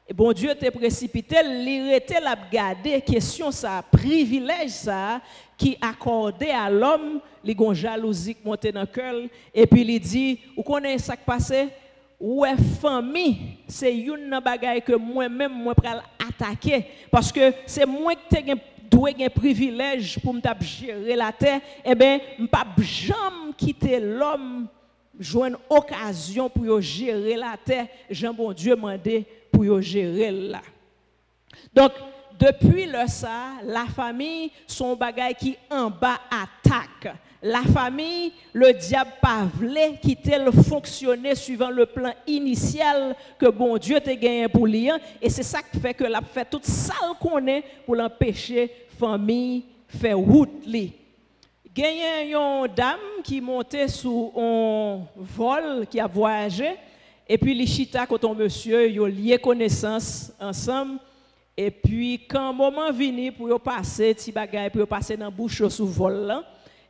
et 0.08 0.14
bon 0.14 0.34
Dieu 0.34 0.52
était 0.52 0.70
précipité, 0.70 1.38
il 1.44 1.94
était 1.94 2.20
la 2.20 2.36
garder, 2.52 3.00
question 3.02 3.50
ça, 3.52 3.84
privilège 3.90 4.72
ça, 4.72 5.22
qui 5.58 5.78
accordait 5.82 6.52
à 6.52 6.70
l'homme, 6.70 7.22
les 7.44 7.56
gon 7.56 7.74
jalousie 7.74 8.36
monter 8.44 8.72
dans 8.72 8.82
le 8.82 8.88
cœur, 8.88 9.16
et 9.54 9.66
puis 9.66 9.82
il 9.82 10.00
dit, 10.00 10.40
vous 10.56 10.64
connaissez 10.64 11.06
ce 11.06 11.12
qui 11.14 11.24
passé? 11.26 11.70
Ouais, 12.26 12.56
famille, 12.80 13.58
c'est 13.68 13.94
une 13.94 14.40
bagaille 14.42 14.82
que 14.82 14.94
moi-même, 14.94 15.52
moi, 15.52 15.74
vais 15.84 15.90
attaquer. 16.26 16.86
Parce 17.12 17.34
que 17.34 17.52
c'est 17.66 17.86
moi 17.86 18.14
qui 18.16 18.38
ai 18.38 19.26
un 19.26 19.30
privilège 19.30 20.18
pour 20.20 20.34
me 20.34 20.40
gérer 20.62 21.18
la 21.18 21.34
terre. 21.34 21.60
Eh 21.84 21.94
ne 21.94 22.48
pas 22.48 22.66
jamais 22.78 23.52
quitter 23.58 24.00
l'homme, 24.00 24.70
joindre 25.20 25.60
occasion 25.70 26.48
pour 26.48 26.80
gérer 26.80 27.36
la 27.36 27.58
terre. 27.58 27.88
Jean 28.10 28.34
bon 28.34 28.54
Dieu 28.54 28.74
m'a 28.78 28.98
dit 28.98 29.26
pour 29.52 29.82
gérer 29.82 30.32
là. 30.32 30.62
Donc, 31.76 31.92
depuis 32.40 32.86
le 32.86 33.06
ça, 33.06 33.56
la 33.66 33.84
famille, 33.88 34.50
son 34.66 34.96
bagage 34.96 35.34
qui 35.42 35.58
en 35.70 35.90
bas 35.90 36.22
attaque. 36.32 37.18
La 37.46 37.62
famille, 37.62 38.32
le 38.54 38.72
diable 38.72 39.12
pas 39.22 39.46
voulu 39.54 39.98
quitter 40.02 40.38
le 40.40 40.52
fonctionner 40.52 41.36
suivant 41.36 41.70
le 41.70 41.86
plan 41.86 42.14
initial 42.26 43.16
que 43.38 43.50
bon 43.50 43.78
Dieu 43.78 44.00
t'a 44.00 44.16
gagné 44.16 44.48
pour 44.48 44.66
lui. 44.66 44.90
Hein. 44.90 44.98
Et 45.22 45.30
c'est 45.30 45.44
ça 45.44 45.62
qui 45.62 45.78
fait 45.78 45.94
que 45.94 46.06
la 46.06 46.22
fait 46.22 46.50
toute 46.50 46.66
ça 46.66 46.94
qu'on 47.20 47.46
est 47.46 47.64
pour 47.86 47.96
l'empêcher 47.96 48.72
famille 48.98 49.66
faire 49.88 50.18
route 50.18 50.66
li. 50.66 50.94
Gagné 51.76 52.32
une 52.32 52.68
dame 52.74 53.00
qui 53.24 53.42
montait 53.42 53.90
sous 53.90 54.32
un 54.38 55.02
vol 55.16 55.86
qui 55.90 56.00
a 56.00 56.08
voyagé 56.08 56.76
et 57.28 57.38
puis 57.38 57.54
les 57.54 57.68
chita 57.68 58.06
quand 58.06 58.24
on 58.24 58.36
monsieur, 58.36 58.90
ils 58.90 59.02
ont 59.02 59.06
lié 59.06 59.38
connaissance 59.38 60.32
ensemble 60.40 61.00
et 61.56 61.70
puis, 61.70 62.26
quand 62.28 62.52
le 62.52 62.58
moment 62.58 62.92
venu 62.92 63.32
pour 63.32 63.62
passer, 63.62 64.14
petit 64.16 64.32
bagay, 64.32 64.72
pour 64.72 64.88
passer 64.88 65.16
dans 65.16 65.32
bouche 65.32 65.68
sous 65.68 65.86
vol 65.86 66.26
là, 66.26 66.44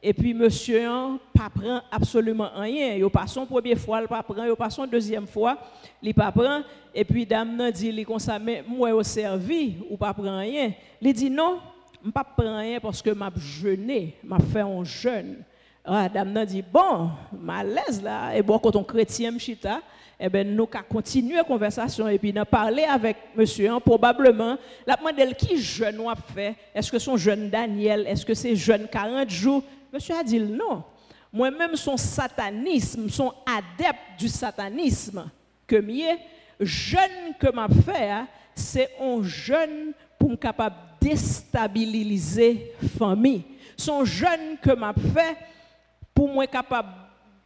et 0.05 0.13
puis 0.13 0.33
monsieur 0.33 0.81
ne 0.81 1.17
prend 1.33 1.81
absolument 1.89 2.49
rien. 2.53 2.95
Il 2.95 3.09
passe 3.09 3.31
son 3.31 3.45
première 3.45 3.77
fois, 3.77 4.01
il 4.01 4.07
pas 4.09 4.21
prend, 4.21 4.43
il 4.43 4.53
passe 4.53 4.75
son 4.75 4.85
deuxième 4.85 5.25
fois, 5.25 5.57
il 6.01 6.13
pas 6.13 6.29
prend. 6.29 6.61
Et 6.93 7.05
puis 7.05 7.25
dame 7.25 7.71
dit, 7.71 7.87
il 7.87 8.19
ça, 8.19 8.37
mais 8.37 8.65
moi 8.67 8.93
au 8.93 9.01
servi, 9.01 9.77
ou 9.89 9.95
pas 9.95 10.13
prend 10.13 10.39
rien. 10.39 10.73
Il 11.01 11.13
dit 11.13 11.29
non, 11.29 11.59
je 12.03 12.11
pas 12.11 12.25
prend 12.25 12.57
rien 12.57 12.81
parce 12.81 13.01
que 13.01 13.11
m'a 13.11 13.31
jeûné, 13.37 14.17
m'a 14.25 14.39
fait 14.39 14.59
un 14.59 14.83
jeûne. 14.83 15.37
Ah, 15.85 16.09
dame 16.09 16.45
dit 16.45 16.61
bon, 16.61 17.09
malaise 17.31 18.03
là, 18.03 18.35
et 18.35 18.41
bon 18.41 18.59
quand 18.59 18.75
on 18.75 18.83
chrétien 18.83 19.37
chita, 19.39 19.79
eh 20.19 20.27
ben, 20.27 20.53
nous 20.53 20.67
avons 20.73 20.83
continué 20.89 21.35
la 21.35 21.43
conversation 21.43 22.09
et 22.09 22.19
puis 22.19 22.33
nous 22.33 22.43
parlé 22.43 22.83
avec 22.83 23.17
monsieur, 23.35 23.69
hein, 23.69 23.79
probablement, 23.79 24.57
la 24.85 24.97
demandé 24.97 25.33
qui 25.37 25.57
jeune 25.57 25.99
a 26.07 26.15
fait, 26.15 26.55
est-ce 26.75 26.91
que 26.91 26.99
son 26.99 27.15
jeune 27.15 27.49
Daniel, 27.49 28.05
est-ce 28.07 28.25
que 28.25 28.33
c'est 28.33 28.55
jeune 28.55 28.87
40 28.89 29.29
jours? 29.29 29.63
Monsieur 29.93 30.15
a 30.15 30.23
dit 30.23 30.39
non. 30.39 30.83
Moi-même, 31.31 31.75
son 31.75 31.97
satanisme, 31.97 33.07
son 33.09 33.31
adepte 33.45 34.17
du 34.19 34.27
satanisme, 34.27 35.29
que 35.67 35.75
mieux, 35.75 36.17
jeune 36.59 37.35
que 37.39 37.51
m'a 37.53 37.67
fait, 37.67 38.25
c'est 38.55 38.89
un 38.99 39.21
jeune 39.21 39.93
pour 40.17 40.31
me 40.31 40.35
capable 40.35 40.75
déstabiliser 40.99 42.73
famille. 42.97 43.43
Son 43.77 44.03
jeune 44.03 44.57
que 44.59 44.71
m'a 44.71 44.93
fait 44.93 45.37
pour 46.13 46.27
moi 46.27 46.47
capable 46.47 46.89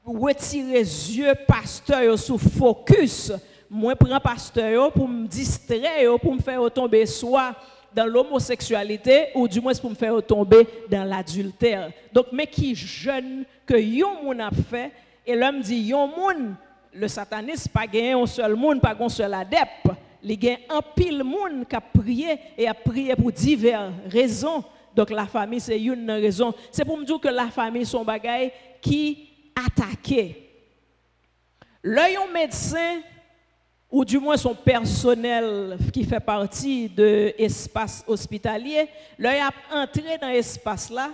retirer 0.05 0.71
les 0.71 1.17
yeux 1.17 1.33
pasteur 1.45 2.17
sous 2.17 2.37
focus. 2.37 3.33
Moi, 3.69 3.93
prends 3.95 4.21
pasteur 4.21 4.93
pour 4.93 5.07
me 5.07 5.27
distraire, 5.27 6.17
pour 6.21 6.33
me 6.33 6.39
faire 6.39 6.71
tomber 6.71 7.05
soit 7.05 7.53
dans 7.97 8.05
l'homosexualité 8.05 9.29
ou 9.33 9.47
du 9.47 9.59
moins 9.59 9.73
pour 9.73 9.89
me 9.89 9.95
faire 9.95 10.21
tomber 10.21 10.67
dans 10.87 11.03
l'adultère. 11.03 11.91
Donc, 12.13 12.27
mais 12.31 12.45
qui 12.45 12.75
jeune 12.75 13.43
que 13.65 13.75
yon 13.75 14.21
moun 14.23 14.39
a 14.39 14.51
fait, 14.51 14.91
et 15.25 15.35
l'homme 15.35 15.61
dit 15.61 15.79
yon 15.79 16.07
moun, 16.07 16.55
le 16.93 17.07
satanisme 17.07 17.71
pas 17.71 17.87
gagné 17.87 18.11
un 18.11 18.27
seul 18.27 18.55
monde, 18.55 18.81
pas 18.81 18.95
un 18.99 19.09
seul 19.09 19.33
adepte. 19.33 19.89
Il 20.21 20.43
y 20.43 20.49
a 20.49 20.57
un 20.69 20.81
pile 20.95 21.23
monde 21.23 21.67
qui 21.67 21.75
a 21.75 21.81
prié 21.81 22.37
et 22.55 22.67
a 22.67 22.73
prié 22.75 23.15
pour 23.15 23.31
diverses 23.31 23.91
raisons. 24.07 24.63
Donc 24.95 25.09
la 25.09 25.25
famille, 25.25 25.59
c'est 25.59 25.81
une 25.81 26.11
raison. 26.11 26.53
C'est 26.71 26.85
pour 26.85 26.97
me 26.97 27.03
dire 27.03 27.19
que 27.19 27.29
la 27.29 27.47
famille, 27.47 27.85
son 27.85 28.03
bagaille 28.03 28.51
qui 28.79 29.27
attaqué. 29.55 30.51
L'œil 31.81 32.17
médecin, 32.31 32.99
ou 33.89 34.03
du 34.03 34.17
moins 34.19 34.37
son 34.37 34.53
personnel 34.53 35.77
qui 35.93 36.03
fait 36.03 36.19
partie 36.19 36.89
de 36.89 37.33
l'espace 37.37 38.03
hospitalier, 38.07 38.89
l'œil 39.17 39.39
a 39.39 39.51
entré 39.73 40.17
dans 40.21 40.27
l'espace 40.27 40.89
là, 40.89 41.09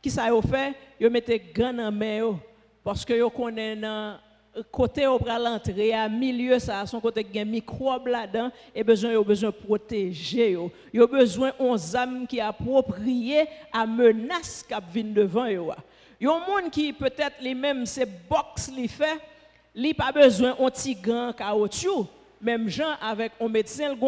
qui 0.00 0.10
ça 0.10 0.24
a 0.24 0.42
fait, 0.42 0.74
il 0.98 1.10
mettait 1.10 1.38
grand 1.38 1.78
en 1.78 1.92
main 1.92 2.38
parce 2.82 3.04
que 3.04 3.12
yo 3.12 3.28
connaît 3.28 3.76
côté 4.70 5.06
au 5.06 5.18
bras 5.18 5.38
l'entrée 5.38 5.92
à 5.92 6.08
milieu 6.08 6.58
ça 6.58 6.86
son 6.86 7.00
côté 7.00 7.26
un 7.34 7.44
microbe 7.44 8.06
là-dedans 8.06 8.50
et 8.74 8.82
besoin 8.84 9.12
yo 9.12 9.24
besoin 9.24 9.50
protéger 9.50 10.52
yo. 10.52 10.70
Yo 10.94 11.06
besoin 11.06 11.52
on 11.58 11.76
âme 11.94 12.26
qui 12.26 12.40
approprié 12.40 13.46
à 13.72 13.86
menace 13.86 14.64
qui 14.66 14.74
vient 14.92 15.12
devant 15.12 15.46
yo. 15.46 15.72
Il 16.20 16.26
y 16.26 16.30
a 16.30 16.34
un 16.34 16.38
monde 16.38 16.70
qui 16.70 16.92
peut-être 16.92 17.36
les 17.42 17.54
mêmes 17.54 17.84
ces 17.84 18.06
box 18.06 18.70
les 18.74 18.88
fait, 18.88 19.18
il 19.76 19.94
pas 19.94 20.10
besoin 20.10 20.54
d'un 20.54 20.70
petit 20.70 20.96
caoutchouc. 20.96 22.08
Même 22.40 22.68
gens 22.68 22.94
avec 23.00 23.32
un 23.40 23.48
médecin, 23.48 23.92
il 23.92 23.98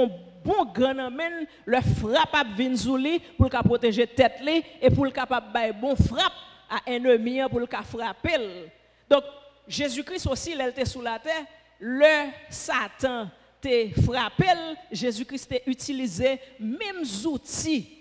bon 0.44 0.64
grand 0.72 0.98
amène, 0.98 1.46
le 1.66 1.80
frappe 1.80 2.34
à 2.34 2.44
lui 2.44 3.18
pour 3.36 3.50
le 3.50 3.62
protéger 3.62 4.06
tête 4.06 4.40
et 4.80 4.90
pour 4.90 5.04
le 5.04 5.10
capable 5.10 5.46
bon 5.80 5.94
frappe 5.94 6.32
à 6.70 6.90
ennemi 6.90 7.40
pour 7.50 7.60
le 7.60 7.66
frapper. 7.66 8.70
Donc 9.08 9.24
Jésus-Christ 9.66 10.26
aussi, 10.26 10.52
il 10.52 10.60
était 10.60 10.84
sous 10.84 11.02
la 11.02 11.18
terre, 11.18 11.44
le 11.80 12.30
Satan 12.48 13.28
te 13.60 14.00
frappé, 14.02 14.46
Jésus-Christ 14.90 15.52
a 15.52 15.70
utilisé 15.70 16.40
mêmes 16.60 17.04
outils 17.26 17.97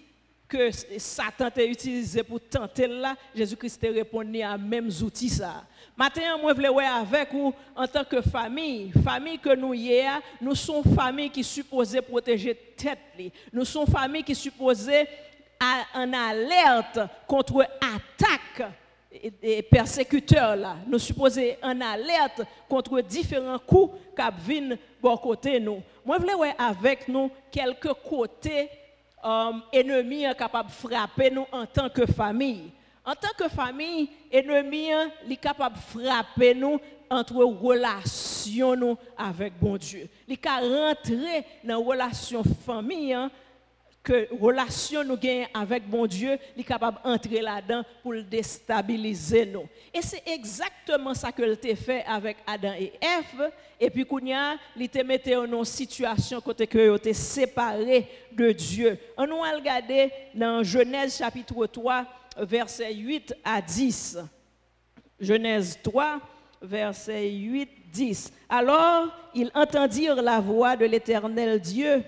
que 0.48 0.72
Satan 0.98 1.50
a 1.56 1.63
utilisé 1.63 2.24
pour 2.24 2.39
tenter 2.39 2.88
là, 2.88 3.16
Jésus-Christ 3.36 3.84
a 3.84 3.92
répondu 3.92 4.42
à 4.42 4.58
mêmes 4.58 4.89
outils 5.04 5.30
ça. 5.30 5.66
Maintenant, 5.96 6.39
moi, 6.39 6.51
je 6.51 6.56
voulais 6.70 6.86
avec 6.86 7.34
vous 7.34 7.54
en 7.75 7.88
tant 7.88 8.04
que 8.04 8.22
famille. 8.22 8.92
Famille 9.04 9.39
que 9.39 9.56
nous 9.56 9.74
y 9.74 10.01
nous 10.39 10.56
sommes 10.56 10.84
famille 10.96 11.30
qui 11.30 11.44
supposée 11.44 12.01
protéger 12.01 12.56
tête. 12.56 13.00
Nous 13.51 13.66
sommes 13.66 13.88
famille 13.88 14.24
qui 14.24 14.36
supposée 14.36 15.06
en 15.60 16.13
alerte 16.13 17.00
contre 17.27 17.63
attaque 17.82 18.72
et 19.42 19.63
persécuteurs 19.63 20.56
là. 20.56 20.77
Nous 20.88 21.00
supposés 21.00 21.58
en 21.62 21.82
alerte 21.82 22.44
contre 22.70 23.01
différents 23.01 23.60
coups 23.60 23.98
qui 24.16 24.24
viennent 24.46 24.77
de 25.04 25.16
côté 25.22 25.60
nous. 25.60 25.82
Moi, 26.06 26.18
je 26.20 26.25
voulais 26.25 26.56
avec 26.58 27.08
nous 27.08 27.32
quelques 27.51 27.94
côtés 28.08 28.70
ennemi 29.72 30.24
est 30.24 30.36
capable 30.36 30.70
de 30.70 30.74
frapper 30.74 31.30
nous 31.30 31.46
en 31.52 31.66
tant 31.66 31.90
que 31.90 32.06
famille. 32.06 32.72
En 33.06 33.14
tant 33.14 33.34
que 33.38 33.48
famille, 33.48 34.10
ennemi 34.32 34.90
est 35.30 35.36
capable 35.38 35.76
de 35.76 35.82
frapper 35.82 36.54
nous 36.54 36.80
entre 37.10 37.44
relations 37.44 38.76
nous 38.76 38.98
avec 39.18 39.58
bon 39.60 39.78
Dieu. 39.78 40.08
Il 40.28 40.34
est 40.34 40.46
rentrer 40.46 41.46
dans 41.64 41.78
la 41.80 41.86
relation 41.86 42.44
famille 42.66 43.14
hein, 43.14 43.32
que 44.08 44.34
relation 44.40 45.04
nous 45.04 45.18
gagnons 45.18 45.48
avec 45.54 45.86
bon 45.86 46.08
Dieu, 46.08 46.38
il 46.56 46.62
est 46.62 46.64
capable 46.64 46.98
d'entrer 47.04 47.42
là-dedans 47.42 47.84
pour 48.02 48.14
le 48.14 48.24
déstabiliser 48.24 49.46
nous. 49.46 49.68
Et 49.94 50.02
c'est 50.02 50.24
exactement 50.26 51.14
ça 51.14 51.30
que 51.34 51.42
a 51.42 51.76
fait 51.76 52.06
avec 52.06 52.38
Adam 52.48 52.72
et 52.80 52.94
Ève. 53.02 53.52
Et 53.78 53.90
puis, 53.90 54.06
Kounia, 54.06 54.56
il 54.78 54.88
te 54.88 55.00
mis 55.00 55.56
en 55.56 55.64
situation 55.66 56.40
côté 56.40 56.66
que 56.66 56.96
été 56.96 57.14
séparés 57.14 58.08
de 58.32 58.54
Dieu. 58.54 58.98
On 59.18 59.28
nous 59.28 59.42
regarder 59.42 60.10
dans 60.34 60.64
Genèse 60.64 61.18
chapitre 61.18 61.66
3, 61.66 62.06
versets 62.38 62.94
8 62.94 63.36
à 63.44 63.62
10. 63.62 64.20
Genèse 65.20 65.78
3, 65.84 66.22
versets 66.62 67.30
8, 67.30 67.70
10. 67.92 68.32
Alors, 68.48 69.10
ils 69.36 69.52
entendirent 69.54 70.22
la 70.22 70.40
voix 70.40 70.78
de 70.78 70.86
l'Éternel 70.86 71.60
Dieu 71.60 72.04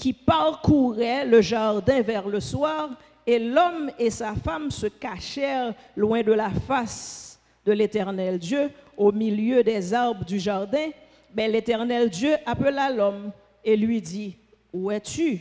qui 0.00 0.14
parcourait 0.14 1.26
le 1.26 1.42
jardin 1.42 2.00
vers 2.00 2.26
le 2.26 2.40
soir, 2.40 2.88
et 3.26 3.38
l'homme 3.38 3.90
et 3.98 4.08
sa 4.08 4.34
femme 4.34 4.70
se 4.70 4.86
cachèrent 4.86 5.74
loin 5.94 6.22
de 6.22 6.32
la 6.32 6.48
face 6.48 7.38
de 7.66 7.72
l'Éternel 7.72 8.38
Dieu, 8.38 8.70
au 8.96 9.12
milieu 9.12 9.62
des 9.62 9.92
arbres 9.92 10.24
du 10.24 10.40
jardin. 10.40 10.88
Mais 11.36 11.48
l'Éternel 11.48 12.08
Dieu 12.08 12.34
appela 12.46 12.90
l'homme 12.90 13.30
et 13.62 13.76
lui 13.76 14.00
dit, 14.00 14.36
Où 14.72 14.90
es-tu? 14.90 15.38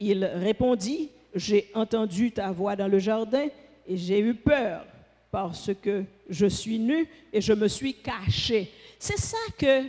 Il 0.00 0.24
répondit, 0.24 1.12
J'ai 1.32 1.70
entendu 1.72 2.32
ta 2.32 2.50
voix 2.50 2.74
dans 2.74 2.88
le 2.88 2.98
jardin 2.98 3.46
et 3.86 3.96
j'ai 3.96 4.18
eu 4.18 4.34
peur 4.34 4.84
parce 5.30 5.70
que 5.80 6.02
je 6.28 6.46
suis 6.46 6.80
nu 6.80 7.06
et 7.32 7.40
je 7.40 7.52
me 7.52 7.68
suis 7.68 7.94
caché. 7.94 8.72
C'est 8.98 9.16
ça 9.16 9.38
que 9.56 9.84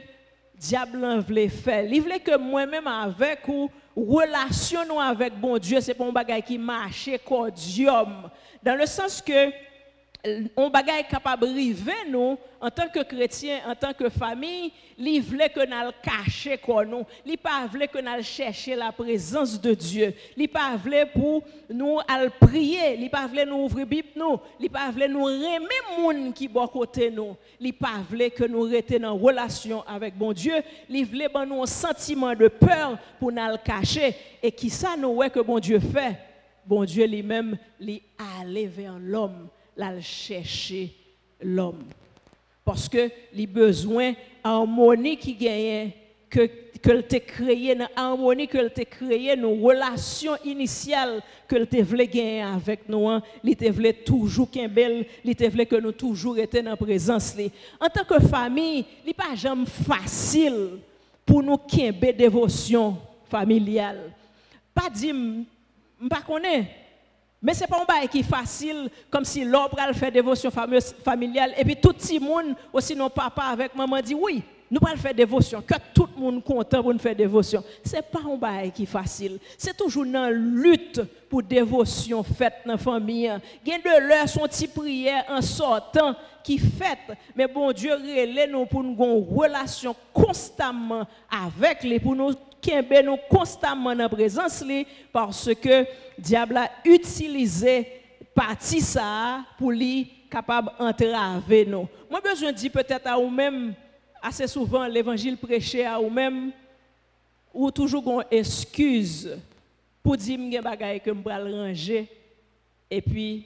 diable 0.61 1.19
voulait 1.27 1.49
faire. 1.49 1.83
Il 1.85 2.01
voulait 2.01 2.19
que 2.19 2.37
moi-même 2.37 2.85
avec 2.85 3.47
ou 3.47 3.69
relation 3.95 4.99
avec 4.99 5.33
bon 5.39 5.57
Dieu, 5.57 5.81
c'est 5.81 5.95
pas 5.95 6.05
un 6.05 6.11
bagage 6.11 6.43
qui 6.43 6.57
marche 6.57 7.09
cordium. 7.25 8.29
Dans 8.61 8.75
le 8.75 8.85
sens 8.85 9.21
que 9.21 9.49
on 10.55 10.69
bagaille 10.69 11.07
capable 11.07 11.45
river 11.45 11.93
nous 12.09 12.37
en 12.59 12.69
tant 12.69 12.87
que 12.87 13.01
chrétien, 13.01 13.59
en 13.67 13.73
tant 13.73 13.91
que 13.91 14.07
famille, 14.09 14.71
li 14.97 15.19
voulait 15.19 15.49
que 15.49 15.65
nous 15.65 15.91
cacher 16.03 16.59
quoi 16.59 16.85
nous, 16.85 17.03
li 17.25 17.35
pas 17.35 17.65
voulait 17.65 17.87
que 17.87 17.97
nous 17.97 18.23
chercher 18.23 18.75
la 18.75 18.91
présence 18.91 19.59
de 19.59 19.73
Dieu, 19.73 20.13
li 20.37 20.47
pas 20.47 20.75
voulait 20.75 21.07
pour 21.07 21.43
nous 21.67 21.99
al 22.07 22.29
prier, 22.31 22.95
li 22.97 23.09
pas 23.09 23.25
voulait 23.25 23.45
nous 23.45 23.63
ouvrir 23.63 23.87
Bible 23.87 24.09
nous, 24.15 24.39
li 24.59 24.69
pas 24.69 24.91
voulait 24.91 25.07
nous 25.07 25.23
remer 25.23 25.67
monde 25.97 26.33
qui 26.35 26.47
bon 26.47 26.67
côté 26.67 27.09
nous, 27.09 27.35
li 27.59 27.71
pas 27.71 27.99
voulait 28.07 28.29
que 28.29 28.43
nous 28.43 28.61
restions 28.61 29.03
en 29.03 29.17
relation 29.17 29.83
avec 29.87 30.15
bon 30.15 30.31
Dieu, 30.31 30.55
li 30.87 31.03
voulait 31.03 31.29
ben 31.29 31.45
nous 31.45 31.63
un 31.63 31.67
sentiment 31.67 32.35
de 32.35 32.47
peur 32.47 32.97
pour 33.19 33.31
nous 33.31 33.57
cacher. 33.63 34.15
Et 34.43 34.51
qui 34.51 34.69
ça 34.69 34.95
nous 34.95 35.09
ouais 35.09 35.29
que 35.31 35.39
bon 35.39 35.59
Dieu 35.59 35.79
fait? 35.79 36.17
Bon 36.63 36.85
Dieu 36.85 37.07
lui-même, 37.07 37.57
lui 37.79 38.03
aller 38.43 38.67
vers 38.67 38.99
l'homme 38.99 39.49
la 39.75 39.99
chercher 40.01 40.93
l'homme. 41.41 41.85
Parce 42.63 42.87
que 42.87 43.09
les 43.33 43.47
besoins 43.47 44.13
harmonie 44.43 45.17
qui 45.17 45.35
gagne 45.35 45.91
que 46.29 46.49
que 46.81 47.01
t'a 47.01 47.19
créé 47.19 47.77
harmonie 47.95 48.47
que 48.47 48.83
créé 48.83 49.35
nos 49.35 49.55
relations 49.55 50.35
initiales 50.43 51.21
que 51.47 51.63
te 51.63 51.81
voulait 51.81 52.07
gagner 52.07 52.41
avec 52.41 52.89
nous 52.89 53.07
il 53.43 53.55
te 53.55 53.69
voulait 53.69 53.93
toujours 53.93 54.49
qu'un 54.49 54.67
bel 54.67 55.05
il 55.23 55.35
te 55.35 55.43
voulait 55.47 55.65
que 55.65 55.75
nous 55.75 55.91
toujours 55.91 56.37
étions 56.39 56.63
dans 56.63 56.75
présence 56.75 57.35
en 57.79 57.87
tant 57.87 58.03
que 58.03 58.19
famille 58.19 58.85
il 59.05 59.13
pas 59.13 59.35
jamais 59.35 59.65
facile 59.65 60.79
pour 61.25 61.43
nous 61.43 61.59
une 61.77 61.91
dévotion 62.13 62.97
familiale. 63.29 64.11
Pas 64.73 64.89
dire 64.89 65.15
pas 66.09 66.21
connaître 66.21 66.67
mais 67.41 67.53
ce 67.53 67.61
n'est 67.61 67.67
pas 67.67 67.81
un 67.81 67.85
bail 67.85 68.07
qui 68.07 68.19
est 68.19 68.23
facile, 68.23 68.89
comme 69.09 69.25
si 69.25 69.43
l'homme 69.43 69.69
a 69.77 69.93
fait 69.93 70.11
dévotion 70.11 70.51
familiale, 70.51 71.53
et 71.57 71.65
puis 71.65 71.75
tout 71.75 71.95
le 72.11 72.19
monde, 72.19 72.55
aussi 72.71 72.95
nos 72.95 73.09
papa 73.09 73.43
avec 73.43 73.75
maman, 73.75 73.99
dit 74.01 74.13
oui, 74.13 74.43
nous 74.71 74.79
allons 74.87 74.97
faire 74.97 75.13
dévotion, 75.13 75.61
que 75.61 75.73
tout 75.93 76.07
le 76.15 76.21
monde 76.21 76.43
content 76.43 76.81
pour 76.81 76.93
nous 76.93 76.99
faire 76.99 77.15
dévotion. 77.15 77.61
Ce 77.83 77.97
n'est 77.97 78.01
pas 78.01 78.21
un 78.25 78.37
bail 78.37 78.71
qui 78.71 78.83
est 78.83 78.85
facile. 78.85 79.37
C'est 79.57 79.75
toujours 79.75 80.05
une 80.05 80.29
lutte 80.29 81.01
pour 81.29 81.43
dévotion 81.43 82.23
faite 82.23 82.53
dans 82.65 82.73
la 82.73 82.77
famille. 82.77 83.29
Il 83.65 83.69
y 83.69 83.75
a 83.75 83.79
de 83.79 84.07
l'heure 84.07 84.29
son 84.29 84.47
petit 84.47 84.69
prière 84.69 85.25
en 85.27 85.41
sortant 85.41 86.15
qui 86.41 86.57
fait, 86.57 87.17
mais 87.35 87.47
bon 87.47 87.73
Dieu 87.73 87.93
relève 87.93 88.49
nous 88.49 88.65
pour 88.65 88.81
nous 88.81 88.93
avoir 88.93 89.09
une 89.09 89.37
relation 89.37 89.93
constamment 90.13 91.05
avec 91.29 91.83
les, 91.83 91.99
pour 91.99 92.15
nous 92.15 92.33
est 92.69 93.03
nous 93.03 93.17
constamment 93.29 93.93
la 93.93 94.07
présence 94.07 94.63
parce 95.11 95.49
que 95.55 95.85
diable 96.17 96.57
a 96.57 96.69
utilisé 96.85 97.87
partie 98.35 98.81
ça 98.81 99.43
pour 99.57 99.71
lui 99.71 100.07
capable 100.29 100.71
d'entraver 100.79 101.65
nous. 101.65 101.87
Moi 102.09 102.21
besoin 102.21 102.51
dire 102.51 102.71
peut-être 102.71 103.07
à 103.07 103.17
vous-même 103.17 103.73
assez 104.21 104.47
souvent 104.47 104.85
l'évangile 104.85 105.37
prêché 105.37 105.85
à 105.85 105.97
vous-même 105.97 106.51
ou 107.53 107.71
toujours 107.71 108.07
une 108.07 108.23
excuse 108.37 109.37
pour 110.03 110.15
dire 110.15 110.37
que 110.37 110.43
je 110.43 110.99
que 110.99 111.11
je 111.11 111.55
ranger 111.57 112.07
et 112.89 113.01
puis 113.01 113.45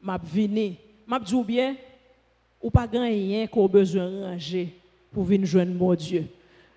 m'a 0.00 0.18
vini. 0.18 0.76
M'a 1.06 1.18
dit 1.18 1.42
bien 1.44 1.76
ou 2.60 2.70
pas 2.70 2.86
rien 2.90 3.46
qu'on 3.46 3.68
besoin 3.68 4.30
ranger 4.30 4.74
pour 5.12 5.24
venir 5.24 5.46
joindre 5.46 5.72
mon 5.72 5.94
Dieu 5.94 6.26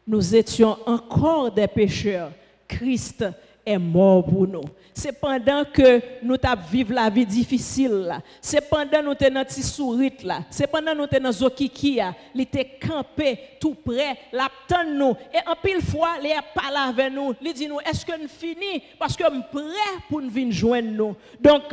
nous 0.10 0.36
étions 0.36 0.76
encore 0.88 1.52
des 1.52 1.68
pécheurs. 1.68 2.32
Christ 2.68 3.24
est 3.64 3.78
mort 3.78 4.26
pour 4.26 4.48
nous. 4.48 4.64
C'est 4.92 5.12
pendant 5.14 5.64
que 5.64 6.02
nous 6.24 6.36
vivons 6.72 6.96
la 6.96 7.12
vie 7.12 7.28
difficile 7.28 8.20
C'est 8.42 8.68
pendant 8.68 8.90
que 8.90 9.04
nous 9.04 9.14
sommes 9.14 9.34
dans 9.36 10.28
là. 10.28 10.40
C'est 10.50 10.66
pendant 10.66 10.94
que 10.94 10.98
nous 10.98 11.08
sommes 11.08 11.24
dans 11.24 11.32
Zokiki 11.32 12.00
Il 12.34 12.42
était 12.42 12.72
campé 12.82 13.40
tout 13.62 13.76
près, 13.76 14.18
l'attend 14.34 14.90
nous. 14.92 15.16
Et 15.32 15.48
en 15.48 15.56
pile 15.56 15.82
fois, 15.82 16.16
il 16.24 16.34
parlé 16.56 16.78
avec 16.78 17.14
nous. 17.14 17.36
Il 17.40 17.54
dit 17.54 17.70
est-ce 17.86 18.04
que 18.04 18.20
nous 18.20 18.28
finissons 18.28 18.82
parce 18.98 19.16
que 19.16 19.32
nous 19.32 19.44
prêts 19.52 20.02
pour 20.10 20.22
nous 20.22 20.30
venir 20.32 20.52
joindre 20.52 20.90
nous. 20.90 21.16
Donc, 21.40 21.66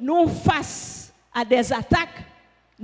nous 0.00 0.26
face 0.26 1.14
à 1.32 1.44
des 1.44 1.72
attaques 1.72 2.33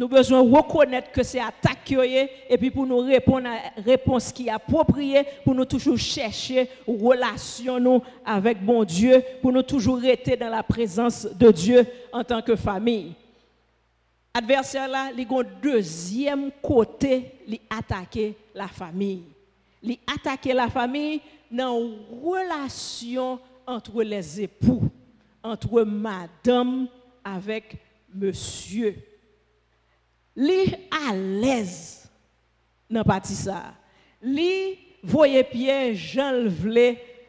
nous 0.00 0.06
avons 0.06 0.16
besoin 0.16 0.42
de 0.42 0.50
reconnaître 0.50 1.12
que 1.12 1.22
c'est 1.22 1.40
attaque 1.40 1.92
et 1.92 2.56
puis 2.56 2.70
pour 2.70 2.86
nous 2.86 3.00
répondre 3.00 3.46
à 3.48 3.56
la 3.76 3.82
réponse 3.84 4.32
qui 4.32 4.46
est 4.46 4.50
appropriée, 4.50 5.24
pour 5.44 5.54
nous 5.54 5.66
toujours 5.66 5.98
chercher 5.98 6.70
relation 6.86 8.02
avec 8.24 8.64
bon 8.64 8.82
Dieu, 8.84 9.22
pour 9.42 9.52
nous 9.52 9.62
toujours 9.62 9.98
rester 9.98 10.38
dans 10.38 10.48
la 10.48 10.62
présence 10.62 11.26
de 11.26 11.50
Dieu 11.50 11.86
en 12.14 12.24
tant 12.24 12.40
que 12.40 12.56
famille. 12.56 13.12
Adversaire 14.32 14.88
là, 14.88 15.10
il 15.14 15.26
a 15.26 15.38
un 15.38 15.44
deuxième 15.60 16.50
côté, 16.62 17.32
il 17.46 17.58
attaquer 17.68 18.34
la 18.54 18.68
famille. 18.68 19.24
Il 19.82 19.98
attaquer 20.16 20.54
la 20.54 20.68
famille 20.68 21.20
dans 21.50 21.78
une 21.78 21.98
relation 22.24 23.38
entre 23.66 24.02
les 24.02 24.40
époux, 24.40 24.82
entre 25.42 25.82
madame 25.82 26.86
avec 27.22 27.76
monsieur 28.14 28.94
li 30.36 30.74
à 30.90 31.14
l'aise 31.14 32.08
dans 32.88 33.04
partie 33.04 33.34
ça. 33.34 33.74
Li 34.22 34.78
voyez 35.02 35.44
Pierre 35.44 35.94
Jean 35.94 36.44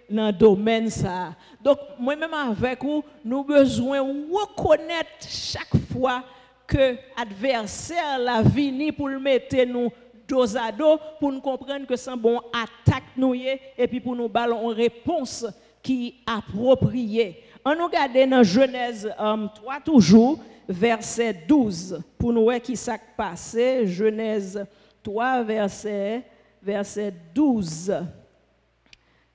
dans 0.09 0.27
le 0.27 0.31
domaine 0.33 0.89
ça. 0.89 1.35
Donc 1.63 1.77
moi-même 1.99 2.33
avec 2.33 2.83
vous, 2.83 3.03
nous 3.23 3.43
besoin 3.43 4.01
reconnaître 4.01 5.27
chaque 5.27 5.77
fois 5.91 6.23
que 6.67 6.95
l'adversaire 7.17 8.19
la 8.19 8.41
vini 8.41 8.91
pour 8.91 9.09
le 9.09 9.19
mettre 9.19 9.63
nous 9.65 9.91
dos 10.27 10.55
à 10.55 10.71
dos 10.71 10.97
pour 11.19 11.31
nous 11.31 11.41
comprendre 11.41 11.85
que 11.85 11.95
c'est 11.95 12.15
bon 12.15 12.39
attaque 12.53 13.03
nous 13.17 13.33
et 13.33 13.87
puis 13.87 13.99
pour 13.99 14.15
nous 14.15 14.29
ballon 14.29 14.71
une 14.71 14.77
réponse 14.77 15.45
qui 15.83 16.15
appropriée. 16.25 17.43
On 17.63 17.75
nous 17.75 17.85
regarde 17.85 18.29
dans 18.29 18.43
Genèse 18.43 19.11
3 19.15 19.25
euh, 19.35 19.79
toujours 19.83 20.39
verset 20.67 21.33
12. 21.47 22.01
Pour 22.17 22.33
nous 22.33 22.43
voir 22.43 22.59
qui 22.61 22.75
s'est 22.75 22.99
passé, 23.15 23.85
Genèse 23.87 24.65
3, 25.03 25.43
verset, 25.43 26.23
verset 26.61 27.13
12. 27.33 27.93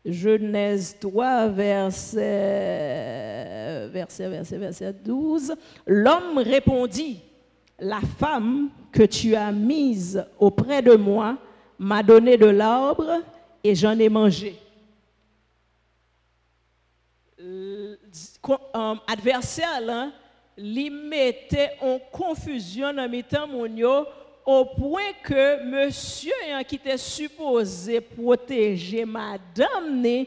Genèse 0.05 0.97
3, 1.01 1.49
verset, 1.49 2.19
verset, 3.93 4.29
verset, 4.29 4.59
verset 4.59 4.93
12. 4.93 5.55
L'homme 5.87 6.39
répondit, 6.39 7.21
la 7.79 8.01
femme 8.19 8.71
que 8.93 9.03
tu 9.03 9.35
as 9.35 9.53
mise 9.53 10.25
auprès 10.39 10.81
de 10.81 10.95
moi 10.95 11.37
m'a 11.79 12.03
donné 12.03 12.37
de 12.37 12.47
l'arbre 12.47 13.21
et 13.63 13.75
j'en 13.75 13.99
ai 13.99 14.09
mangé. 14.09 14.57
Euh, 17.41 17.97
adversaire, 19.07 19.81
là, 19.81 20.11
li 20.57 20.91
mettait 20.91 21.73
en 21.81 21.99
confusion 22.11 22.93
dans 22.93 23.23
temps 23.23 23.49
au 24.47 24.65
point 24.65 25.13
que 25.25 25.63
monsieur 25.65 26.33
qui 26.69 26.77
était 26.77 26.97
supposé 26.97 28.01
protéger 28.01 29.05
madame 29.05 30.25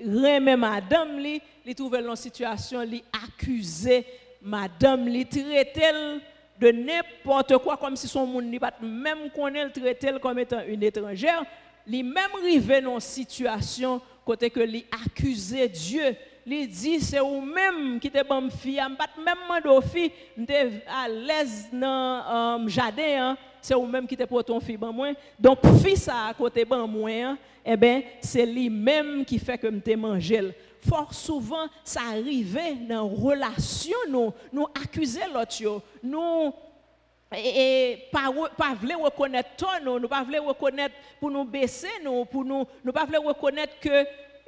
remet 0.00 0.56
madame 0.56 1.18
li, 1.18 1.40
li 1.64 1.74
trouve 1.74 2.02
dans 2.02 2.16
situation, 2.16 2.80
li 2.82 3.02
accuser 3.12 4.04
madame 4.42 5.08
li, 5.08 5.24
traiter 5.26 6.20
de 6.60 6.70
n'importe 6.70 7.56
quoi 7.58 7.76
comme 7.76 7.96
si 7.96 8.08
son 8.08 8.26
monde 8.26 8.58
pas 8.58 8.74
même 8.80 9.30
connaît 9.34 9.64
le 9.64 9.72
traiter 9.72 10.12
comme 10.20 10.38
étant 10.38 10.62
une 10.66 10.82
étrangère, 10.82 11.44
li 11.86 12.02
même 12.02 12.34
rivé 12.42 12.80
dans 12.80 13.00
situation 13.00 14.00
côté 14.24 14.50
que 14.50 14.60
li 14.60 14.84
accuser 15.04 15.68
Dieu 15.68 16.14
il 16.46 16.68
dit 16.68 17.00
c'est 17.00 17.20
ou 17.20 17.40
même 17.40 17.98
qui 18.00 18.10
te 18.10 18.22
bon 18.26 18.50
fille, 18.50 18.80
pas 18.98 19.06
même 19.18 19.38
mando 19.48 19.80
fille, 19.80 20.10
m'te 20.36 20.82
à 20.88 21.08
l'aise 21.08 21.68
dans 21.72 22.66
jardin, 22.68 23.36
c'est 23.60 23.74
ou 23.74 23.86
même 23.86 24.06
qui 24.06 24.16
te 24.16 24.24
pour 24.24 24.44
ton 24.44 24.60
fille 24.60 24.76
ban. 24.76 24.94
Donc 25.38 25.58
fils 25.82 26.08
à 26.08 26.32
côté 26.36 26.64
ban 26.64 26.86
moi, 26.86 27.10
hein, 27.10 27.38
eh 27.64 27.76
ben 27.76 28.02
c'est 28.20 28.46
lui 28.46 28.68
même 28.68 29.24
qui 29.24 29.38
fait 29.38 29.58
que 29.58 29.68
m'te 29.68 29.96
manger. 29.96 30.52
Fort 30.88 31.14
souvent 31.14 31.66
ça 31.84 32.00
arrive 32.10 32.58
dans 32.88 33.06
relation 33.06 33.96
nous, 34.08 34.32
nous 34.52 34.66
accuser 34.82 35.20
l'autre, 35.32 35.82
nous 36.02 36.52
et, 37.34 38.08
pas 38.12 38.30
pas 38.56 38.74
vouloir 38.74 39.00
reconnaître 39.00 39.66
nous, 39.82 39.98
nous 39.98 40.08
pas 40.08 40.22
reconnaître 40.22 40.94
pour 41.18 41.30
nous 41.30 41.44
baisser 41.44 41.88
nous, 42.04 42.24
pour 42.24 42.44
nous 42.44 42.66
nous 42.84 42.92
pas 42.92 43.04
reconnaître 43.04 43.78
que 43.80 44.04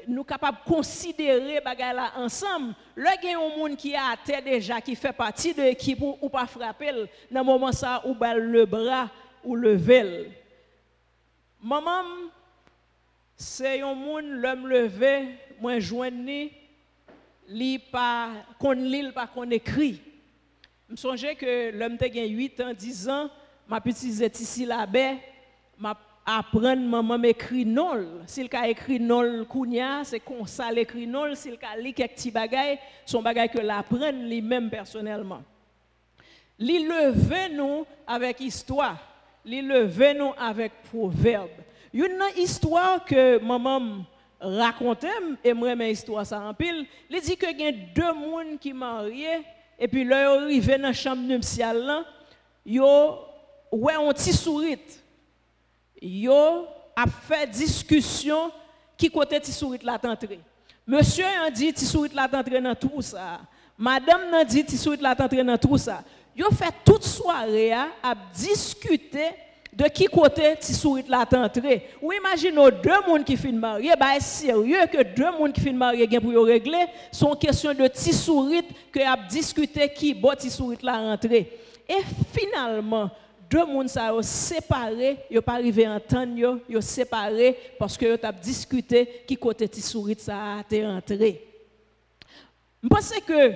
nous 0.08 0.24
capables 0.24 0.58
de 0.64 0.70
considérer 0.70 1.60
là 1.60 2.12
ensemble. 2.16 2.74
Le 2.94 3.10
gen 3.22 3.36
un 3.36 3.56
monde 3.56 3.76
qui 3.76 3.94
a 3.94 4.16
terre 4.24 4.42
déjà 4.42 4.80
qui 4.80 4.94
fait 4.94 5.12
partie 5.12 5.54
de 5.54 5.62
l'équipe 5.62 6.00
ou, 6.00 6.28
pas 6.28 6.46
frapper 6.46 7.06
dans 7.30 7.44
moment 7.44 7.72
ça 7.72 8.02
ou 8.06 8.14
bal 8.14 8.40
le 8.40 8.66
bras 8.66 9.10
ou 9.42 9.54
lever. 9.54 10.30
Maman 11.62 12.04
c'est 13.36 13.80
un 13.80 13.94
monde 13.94 14.26
l'homme 14.26 14.68
levé, 14.68 15.38
moi 15.60 15.78
joindre 15.80 16.50
li 17.48 17.78
pas 17.78 18.30
qu'on 18.58 18.72
lit 18.72 19.10
pas 19.12 19.26
qu'on 19.26 19.50
écrit. 19.50 20.00
Je 20.88 20.96
songe 20.96 21.34
que 21.36 21.70
l'homme 21.72 21.98
gen 22.00 22.28
8 22.28 22.60
ans, 22.60 22.72
10 22.72 23.08
ans, 23.08 23.30
m'a 23.66 23.80
utilisé 23.84 24.30
ici 24.38 24.64
la 24.66 24.86
baie, 24.86 25.18
m'a 25.78 25.98
apprendre 26.24 26.82
maman 26.82 27.18
m'écrit 27.18 27.66
nol. 27.66 28.06
S'il 28.26 28.48
a 28.52 28.68
écrit 28.68 29.00
kounya, 29.48 30.02
c'est 30.04 30.20
comme 30.20 30.46
ça 30.46 30.70
l'écrit 30.72 31.06
nol. 31.06 31.36
S'il 31.36 31.58
a 31.62 31.76
li 31.76 31.92
quelques 31.92 32.12
petits 32.12 32.30
bagages, 32.30 32.78
son 33.04 33.22
bagage 33.22 33.50
que 33.50 33.58
l'apprenne 33.58 34.28
lui-même 34.28 34.70
personnellement. 34.70 35.42
Li 36.58 36.86
levé 36.86 37.50
nous 37.52 37.84
avec 38.06 38.40
histoire. 38.40 38.98
Li 39.44 39.60
levé 39.60 40.14
nous 40.14 40.32
avec 40.38 40.72
proverbe. 40.84 41.50
Une 41.92 42.22
histoire 42.36 43.04
que 43.04 43.38
maman 43.38 44.04
racontait, 44.40 45.08
et 45.42 45.52
moi, 45.52 45.74
mes 45.74 45.92
histoire 45.92 46.26
ça 46.26 46.40
en 46.40 46.54
pile, 46.54 46.86
il 47.08 47.20
dit 47.20 47.36
que 47.36 47.46
y 47.54 47.66
a 47.66 47.72
deux 47.72 47.92
personnes 47.94 48.58
qui 48.58 48.72
mariés, 48.72 49.42
et 49.78 49.88
puis 49.88 50.02
ils 50.02 50.12
arrivent 50.12 50.78
dans 50.80 50.92
chambre 50.92 51.22
nuptiale, 51.22 52.04
ils 52.66 52.80
ont 52.80 53.18
un 53.72 54.12
petit 54.12 54.32
sourire 54.32 54.78
yo 56.04 56.66
a 56.94 57.06
fait 57.06 57.46
discussion 57.46 58.50
qui 58.96 59.10
côté 59.10 59.40
ti 59.40 59.52
sourit 59.52 59.80
la 59.82 59.98
tentré. 59.98 60.38
Monsieur 60.86 61.24
a 61.24 61.50
dit 61.50 61.72
ti 61.72 61.84
sourit 61.84 62.10
la 62.14 62.28
tentré 62.28 62.60
dans 62.60 62.74
tout 62.74 63.02
ça. 63.02 63.40
Madame 63.76 64.34
a 64.34 64.44
dit 64.44 64.64
ti 64.64 64.76
sourit 64.76 65.00
la 65.00 65.14
tentré 65.14 65.42
dans 65.42 65.58
tout 65.58 65.78
ça. 65.78 66.02
Yo 66.36 66.46
fait 66.50 66.74
toute 66.84 67.04
soirée 67.04 67.72
à, 67.72 68.14
discuter 68.34 69.30
de 69.72 69.84
qui 69.84 70.04
côté 70.06 70.56
ti 70.60 70.74
sourit 70.74 71.04
la 71.08 71.24
tentré. 71.24 71.90
Ou 72.02 72.12
imaginez 72.12 72.70
deux 72.82 73.08
monde 73.08 73.24
qui 73.24 73.36
fin 73.36 73.52
marié, 73.52 73.92
bah 73.98 74.20
sérieux 74.20 74.86
que 74.92 75.02
deux 75.02 75.30
monde 75.32 75.52
qui 75.52 75.60
fin 75.60 75.72
marié 75.72 76.08
gen 76.10 76.20
pour 76.20 76.44
régler 76.44 76.86
son 77.10 77.34
question 77.34 77.72
de 77.72 77.86
ti 77.88 78.12
sourit 78.12 78.62
que 78.92 79.00
a 79.00 79.16
discuté 79.28 79.88
qui 79.88 80.14
bon 80.14 80.34
ti 80.36 80.50
la 80.82 80.98
rentrée. 80.98 81.50
Et 81.88 82.02
finalement 82.32 83.10
deux 83.54 83.64
mondes 83.64 83.88
ça 83.88 84.10
séparés, 84.20 85.18
yo 85.30 85.40
pas 85.40 85.52
arrivé 85.52 85.86
à 85.86 85.92
entendre 85.92 86.36
yo, 86.36 86.60
yo 86.68 86.80
séparés 86.80 87.56
parce 87.78 87.96
que 87.96 88.04
yo 88.04 88.16
t'a 88.16 88.32
discuté 88.32 89.22
qui 89.24 89.36
côté 89.36 89.68
ti 89.68 89.80
sourit 89.80 90.16
ça 90.18 90.34
a 90.34 90.64
rentré. 90.82 91.40
Je 92.82 92.88
pense 92.88 93.12
que 93.24 93.52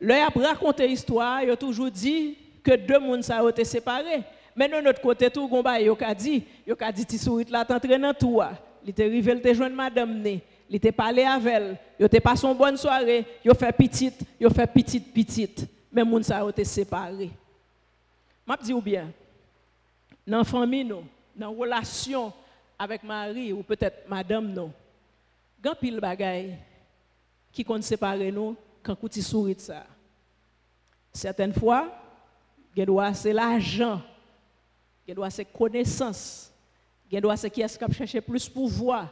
leur 0.00 0.26
a 0.26 0.40
raconté 0.40 0.88
l'histoire, 0.88 1.42
yo 1.42 1.54
toujours 1.54 1.90
dit 1.90 2.38
que 2.64 2.76
deux 2.76 2.98
mondes 2.98 3.24
ça 3.24 3.46
été 3.46 3.62
séparés. 3.62 4.22
Mais 4.56 4.70
de 4.70 4.80
notre 4.80 5.02
côté 5.02 5.28
tout 5.28 5.46
gomba 5.46 5.78
yo 5.82 5.94
ka 5.94 6.14
dit, 6.14 6.42
yo 6.66 6.74
ka 6.74 6.90
dit 6.90 7.04
ti 7.04 7.18
sourit 7.18 7.50
là 7.50 7.62
t'entré 7.62 7.98
dans 7.98 8.14
tout. 8.14 8.40
Il 8.82 8.88
était 8.90 9.04
arrivé, 9.04 9.32
il 9.32 9.38
était 9.38 9.54
joindre 9.54 9.76
madame 9.76 10.18
né. 10.18 10.40
Il 10.70 10.76
était 10.76 10.92
parlé 10.92 11.24
avec 11.24 11.52
elle, 11.52 11.76
yo 12.00 12.06
était 12.06 12.20
passé 12.20 12.46
une 12.46 12.54
bonne 12.54 12.78
soirée, 12.78 13.26
yo 13.44 13.52
fait 13.52 13.72
petite, 13.72 14.18
yo 14.40 14.48
fait 14.48 14.66
petite 14.66 15.12
petite. 15.12 15.66
Mais 15.92 16.04
monde 16.04 16.24
ça 16.24 16.42
été 16.48 16.64
séparés. 16.64 17.30
Je 18.48 18.64
dis 18.64 18.72
ou 18.72 18.80
bien, 18.80 19.12
dans 20.26 20.38
la 20.38 20.44
famille, 20.44 20.84
dans 20.84 21.04
la 21.36 21.48
relation 21.48 22.32
avec 22.78 23.02
Marie 23.02 23.52
ou 23.52 23.62
peut-être 23.62 24.08
madame, 24.08 24.52
non. 24.52 24.72
Grand 25.62 25.74
pile 25.74 26.00
bagaille 26.00 26.56
qui 27.52 27.64
compte 27.64 27.82
séparer 27.82 28.30
nous 28.30 28.56
quand 28.82 28.96
on 29.02 29.10
sourit 29.10 29.56
ça. 29.58 29.86
Certaines 31.12 31.54
fois, 31.54 31.90
c'est 33.14 33.32
l'argent, 33.32 34.02
c'est 35.30 35.44
connaissance, 35.52 36.52
c'est 37.36 37.50
qui 37.50 37.62
est-ce 37.62 37.78
qui 37.78 37.94
chercher 37.94 38.20
plus 38.20 38.48
pouvoir, 38.48 39.08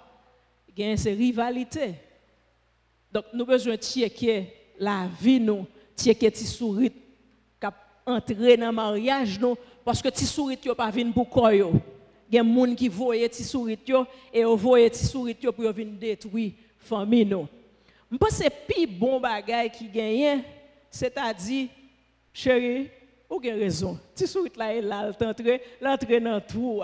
c'est 0.76 1.12
rivalité. 1.12 1.94
Donc 3.10 3.24
nous 3.32 3.42
avons 3.42 3.52
besoin 3.52 3.76
de 3.76 4.44
la 4.78 5.08
vie 5.20 5.40
nous, 5.40 5.66
de 5.96 6.36
sourit, 6.36 6.90
qui 6.90 7.66
entrer 8.04 8.56
dans 8.58 8.66
le 8.66 8.72
mariage 8.72 9.40
nous 9.40 9.56
parce 9.84 10.00
que 10.00 10.08
ti 10.08 10.24
sourit 10.24 10.58
yo 10.64 10.74
pas 10.74 10.90
vinn 10.90 11.12
pour 11.12 11.28
koyo. 11.28 11.72
Il 12.30 12.36
y 12.36 12.38
a 12.38 12.42
des 12.42 12.54
gens 12.54 12.74
qui 12.74 12.88
voient 12.88 13.28
ti 13.28 13.44
sourit 13.44 13.78
yo 13.86 14.06
et 14.32 14.40
yo 14.40 14.56
voient 14.56 14.90
ti 14.90 15.04
sourit 15.04 15.36
yo 15.40 15.52
pour 15.52 15.70
venir 15.72 15.94
détruire 15.98 16.52
famille 16.78 17.26
nous. 17.26 17.46
Je 18.10 18.16
pense 18.16 18.38
que 18.38 18.48
plus 18.48 18.86
bon 18.86 19.20
bagay 19.20 19.70
qui 19.70 19.88
gagne, 19.88 20.42
c'est-à-dire 20.90 21.68
chérie, 22.32 22.88
ou 23.28 23.38
avez 23.38 23.52
raison. 23.52 23.98
Ti 24.14 24.26
sourit 24.26 24.52
là 24.56 24.72
et 24.72 24.80
là 24.80 25.10
l'entrer, 25.20 25.60
l'entrer 25.80 26.20
dans 26.20 26.40
tout. 26.40 26.80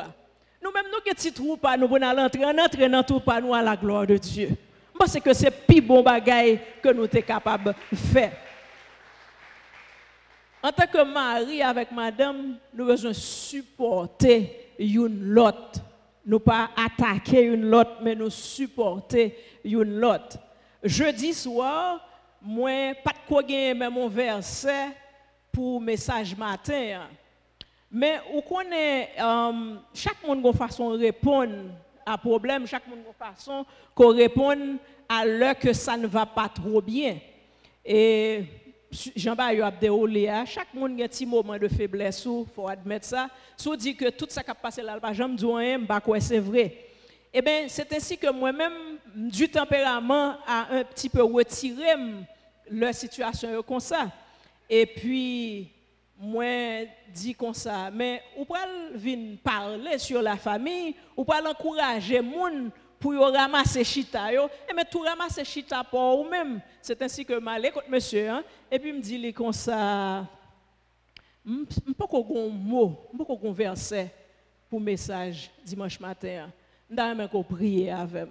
Nous 0.62 0.72
même 0.72 0.86
nous 0.92 1.00
que 1.04 1.16
ti 1.16 1.32
trou 1.32 1.56
pas 1.56 1.76
nous 1.76 1.88
pour 1.88 1.98
l'entrer, 1.98 2.44
entrer 2.44 2.88
dans 2.88 3.02
tout 3.02 3.20
pas 3.20 3.40
nous 3.40 3.54
à 3.54 3.62
la 3.62 3.76
gloire 3.76 4.06
de 4.06 4.16
Dieu. 4.16 4.50
Je 4.92 4.98
pense 4.98 5.18
que 5.18 5.32
c'est 5.32 5.50
plus 5.50 5.80
bon 5.80 6.02
bagay 6.02 6.60
que 6.82 6.90
nous 6.90 7.06
sommes 7.06 7.22
capables 7.22 7.74
de 7.90 7.96
faire. 7.96 8.32
En 10.62 10.72
tant 10.72 10.86
que 10.86 11.02
mari 11.02 11.62
avec 11.62 11.90
madame, 11.90 12.56
nous 12.74 12.86
devons 12.86 13.14
supporter 13.14 14.72
une 14.78 15.30
l'autre. 15.32 15.80
Nous 16.26 16.38
pas 16.38 16.70
attaquer 16.76 17.42
une 17.44 17.62
l'autre, 17.62 17.96
mais 18.02 18.14
nous 18.14 18.28
supporter 18.28 19.38
une 19.64 19.98
l'autre. 19.98 20.38
Jeudi 20.82 21.32
soir, 21.32 22.06
moi, 22.42 22.94
pas 23.02 23.12
de 23.12 23.26
quoi 23.26 23.42
gagner 23.42 23.72
même 23.72 23.94
mon 23.94 24.08
verset 24.08 24.88
pour 25.50 25.80
message 25.80 26.36
matin. 26.36 27.08
Mais 27.90 28.20
on 28.32 28.42
connaît, 28.42 29.10
um, 29.18 29.80
chaque 29.94 30.22
monde 30.26 30.46
a 30.46 30.52
façon 30.52 30.90
de 30.92 30.98
répondre 30.98 31.70
à 32.04 32.18
problème, 32.18 32.66
chaque 32.66 32.86
monde 32.86 33.00
a 33.08 33.30
façon 33.30 33.64
de 33.98 34.04
répondre 34.04 34.76
à 35.08 35.24
l'heure 35.24 35.58
que 35.58 35.72
ça 35.72 35.96
ne 35.96 36.06
va 36.06 36.26
pas 36.26 36.48
trop 36.48 36.80
bien. 36.80 37.18
Et 37.84 38.44
Jean-Baptiste 38.90 39.62
a 39.62 39.70
déroulé, 39.70 40.28
chaque 40.46 40.74
monde 40.74 41.00
a 41.00 41.04
un 41.04 41.08
petit 41.08 41.24
moment 41.24 41.56
de 41.56 41.68
faiblesse, 41.68 42.24
il 42.24 42.44
faut 42.54 42.68
admettre 42.68 43.06
ça. 43.06 43.28
On 43.66 43.76
dit 43.76 43.94
que 43.94 44.10
tout 44.10 44.26
ça 44.28 44.42
qui 44.42 44.50
a 44.50 44.54
passé 44.54 44.82
là, 44.82 44.98
pas 44.98 45.12
jamais 45.12 45.36
dit 45.36 45.46
rien, 45.46 45.78
c'est 46.18 46.40
vrai. 46.40 46.76
Eh 47.32 47.40
bien, 47.40 47.66
c'est 47.68 47.92
ainsi 47.92 48.18
que 48.18 48.28
moi-même, 48.32 48.98
du 49.14 49.48
tempérament, 49.48 50.34
a 50.44 50.66
un 50.72 50.82
petit 50.82 51.08
peu 51.08 51.22
retiré 51.22 51.94
leur 52.68 52.92
situation 52.92 53.62
comme 53.62 53.78
ça. 53.78 54.10
Et 54.68 54.84
puis, 54.84 55.70
moi, 56.18 56.86
dit 57.14 57.34
comme 57.34 57.54
ça, 57.54 57.90
mais 57.92 58.22
ou 58.36 58.44
pas 58.44 58.66
venir 58.92 59.38
parler 59.44 59.98
sur 59.98 60.20
la 60.20 60.36
famille, 60.36 60.96
ou 61.16 61.24
pas 61.24 61.48
encourager 61.48 62.20
les 62.20 62.28
gens 62.28 62.70
pour 63.00 63.14
ramasser 63.14 63.82
chita 63.82 64.30
yo. 64.32 64.46
Et 64.68 64.74
mais 64.74 64.84
tout 64.84 65.00
ramasser 65.00 65.44
chita 65.44 65.82
pour 65.82 66.20
ou 66.20 66.28
même 66.28 66.60
c'est 66.82 67.00
ainsi 67.00 67.24
que 67.24 67.38
malé 67.38 67.70
contre 67.70 67.90
monsieur 67.90 68.28
hein. 68.28 68.44
Et 68.70 68.78
puis 68.78 68.92
me 68.92 69.00
dit 69.00 69.32
comme 69.32 69.52
ça. 69.52 70.26
Pas 71.96 72.06
qu'on 72.06 72.50
mot 72.50 73.08
pas 73.16 73.24
qu'on 73.24 73.52
verset 73.52 74.12
pour 74.68 74.78
message 74.78 75.50
dimanche 75.64 75.98
matin 75.98 76.50
n'a 76.88 77.14
même 77.14 77.28
qu'on 77.28 77.42
prier 77.42 77.90
avec 77.90 78.28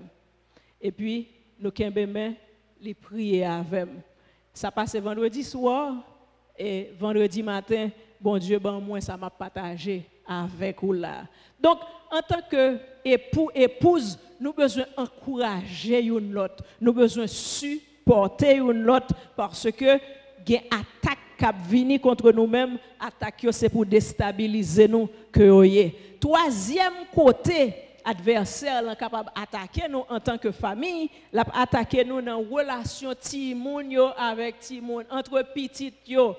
et 0.79 0.91
puis 0.91 1.27
nous 1.59 1.71
kembe 1.71 2.35
les 2.79 2.93
prier 2.93 3.43
avec 3.43 3.89
ça 4.53 4.69
passe 4.69 4.95
vendredi 4.95 5.43
soir 5.43 5.95
et 6.57 6.91
vendredi 6.99 7.41
matin 7.41 7.89
bon 8.21 8.37
Dieu 8.37 8.59
ben 8.59 8.79
moi 8.79 9.01
ça 9.01 9.17
m'a 9.17 9.29
partagé 9.29 10.05
avec 10.27 10.79
vous 10.81 10.93
là. 10.93 11.25
Donc 11.59 11.79
en 12.11 12.21
tant 12.21 12.41
que 12.47 12.77
époux 13.03 13.49
épouse 13.55 14.19
nous 14.39 14.53
besoin 14.53 14.85
encourager 14.97 16.03
une 16.03 16.31
l'autre, 16.31 16.63
nous 16.79 16.93
besoin 16.93 17.27
supporter 17.27 18.55
une 18.55 18.83
l'autre 18.83 19.13
parce 19.35 19.69
que 19.71 19.99
il 20.47 20.55
attaque 20.55 21.19
qui 21.37 21.45
vient 21.85 21.97
contre 21.99 22.31
nous-mêmes, 22.31 22.77
attaque 22.99 23.45
c'est 23.51 23.69
pour 23.69 23.85
déstabiliser 23.85 24.87
nous 24.87 25.07
que 25.31 26.19
Troisième 26.19 27.05
côté, 27.13 27.73
adversaire 28.03 28.89
est 28.89 28.95
capable 28.95 29.29
d'attaquer 29.35 29.87
nous 29.89 30.03
en 30.09 30.19
tant 30.19 30.37
que 30.37 30.51
famille, 30.51 31.09
attaquer 31.53 32.03
nous 32.03 32.21
dans 32.21 32.39
relation 32.41 33.13
timoun 33.13 33.95
avec 34.17 34.59
timoun 34.59 35.05
entre 35.11 35.43
petites 35.53 36.07
yo 36.07 36.35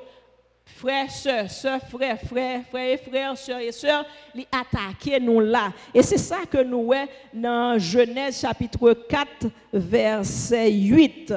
frères, 0.77 1.11
sœurs, 1.11 1.51
sœurs, 1.51 1.81
frères, 1.89 2.19
frères, 2.21 2.63
frères 2.71 2.93
et 2.93 2.97
frères, 2.97 3.37
sœurs 3.37 3.61
et 3.61 3.73
sœurs, 3.73 4.05
les 4.35 4.47
attaquer 4.51 5.21
nous 5.21 5.41
là. 5.41 5.73
Et 5.95 6.03
c'est 6.03 6.19
ça 6.19 6.39
que 6.51 6.63
nous 6.63 6.85
voyons 6.85 7.09
dans 7.33 7.79
Genèse 7.79 8.41
chapitre 8.41 8.93
4, 9.09 9.47
verset 9.73 10.73
8. 10.73 11.35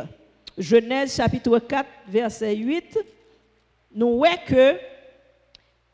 Genèse 0.58 1.16
chapitre 1.16 1.60
4, 1.60 1.86
verset 2.08 2.56
8. 2.56 3.00
Nous 3.96 4.18
voyons 4.18 4.38
que, 4.48 4.78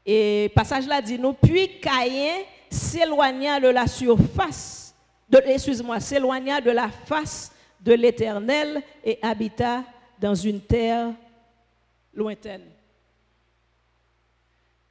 et 0.06 0.52
passage 0.56 0.88
là 0.88 1.02
dit 1.02 1.20
nous, 1.20 1.34
puis 1.34 1.80
Caïn 1.80 2.44
s'éloigna 2.70 3.60
de 3.60 3.70
la 3.70 3.88
surface, 3.88 4.94
excuse-moi, 5.46 6.00
s'éloigna 6.00 6.62
de 6.62 6.72
la 6.72 6.90
face 6.90 7.52
de 7.80 7.94
l'Éternel 7.94 8.82
et 9.04 9.20
habita 9.22 9.84
dans 10.20 10.36
une 10.36 10.62
terre 10.62 11.14
lointaine. 12.14 12.79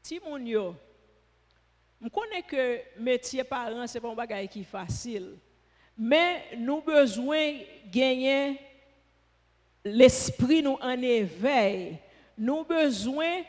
Timoun 0.09 0.47
yo, 0.47 0.75
je 2.01 2.09
connais 2.09 2.41
que 2.41 2.81
métier 2.99 3.45
parent, 3.45 3.87
ce 3.87 3.93
n'est 3.93 4.01
pas 4.01 4.09
un 4.09 4.15
bagage 4.15 4.49
qui 4.49 4.61
est 4.63 4.65
facile. 4.65 5.37
Mais 5.99 6.57
nous 6.57 6.81
besoin 6.81 7.53
de 7.53 7.91
gagner 7.91 8.59
l'esprit 9.85 10.63
nous 10.63 10.79
en 10.81 11.03
éveil. 11.03 11.99
Nous 12.39 12.65
besoin 12.65 13.43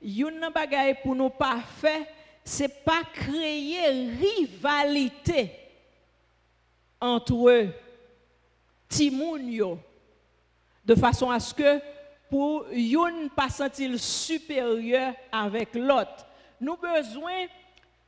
d'un 0.00 0.50
bagage 0.52 1.02
pour 1.02 1.16
nous 1.16 1.30
parfaits, 1.30 2.06
c'est 2.44 2.84
pas 2.84 3.02
créer 3.12 4.14
rivalité 4.16 5.50
entre 7.00 7.50
eux, 7.50 7.74
Timoun 8.88 9.80
de 10.84 10.94
façon 10.94 11.28
à 11.28 11.40
ce 11.40 11.52
que 11.52 11.80
pour 12.34 12.66
ne 12.72 13.28
pas 13.28 13.48
sentir 13.48 13.96
supérieur 13.96 15.14
avec 15.30 15.72
l'autre. 15.76 16.26
Nous 16.60 16.76
besoin 16.76 17.46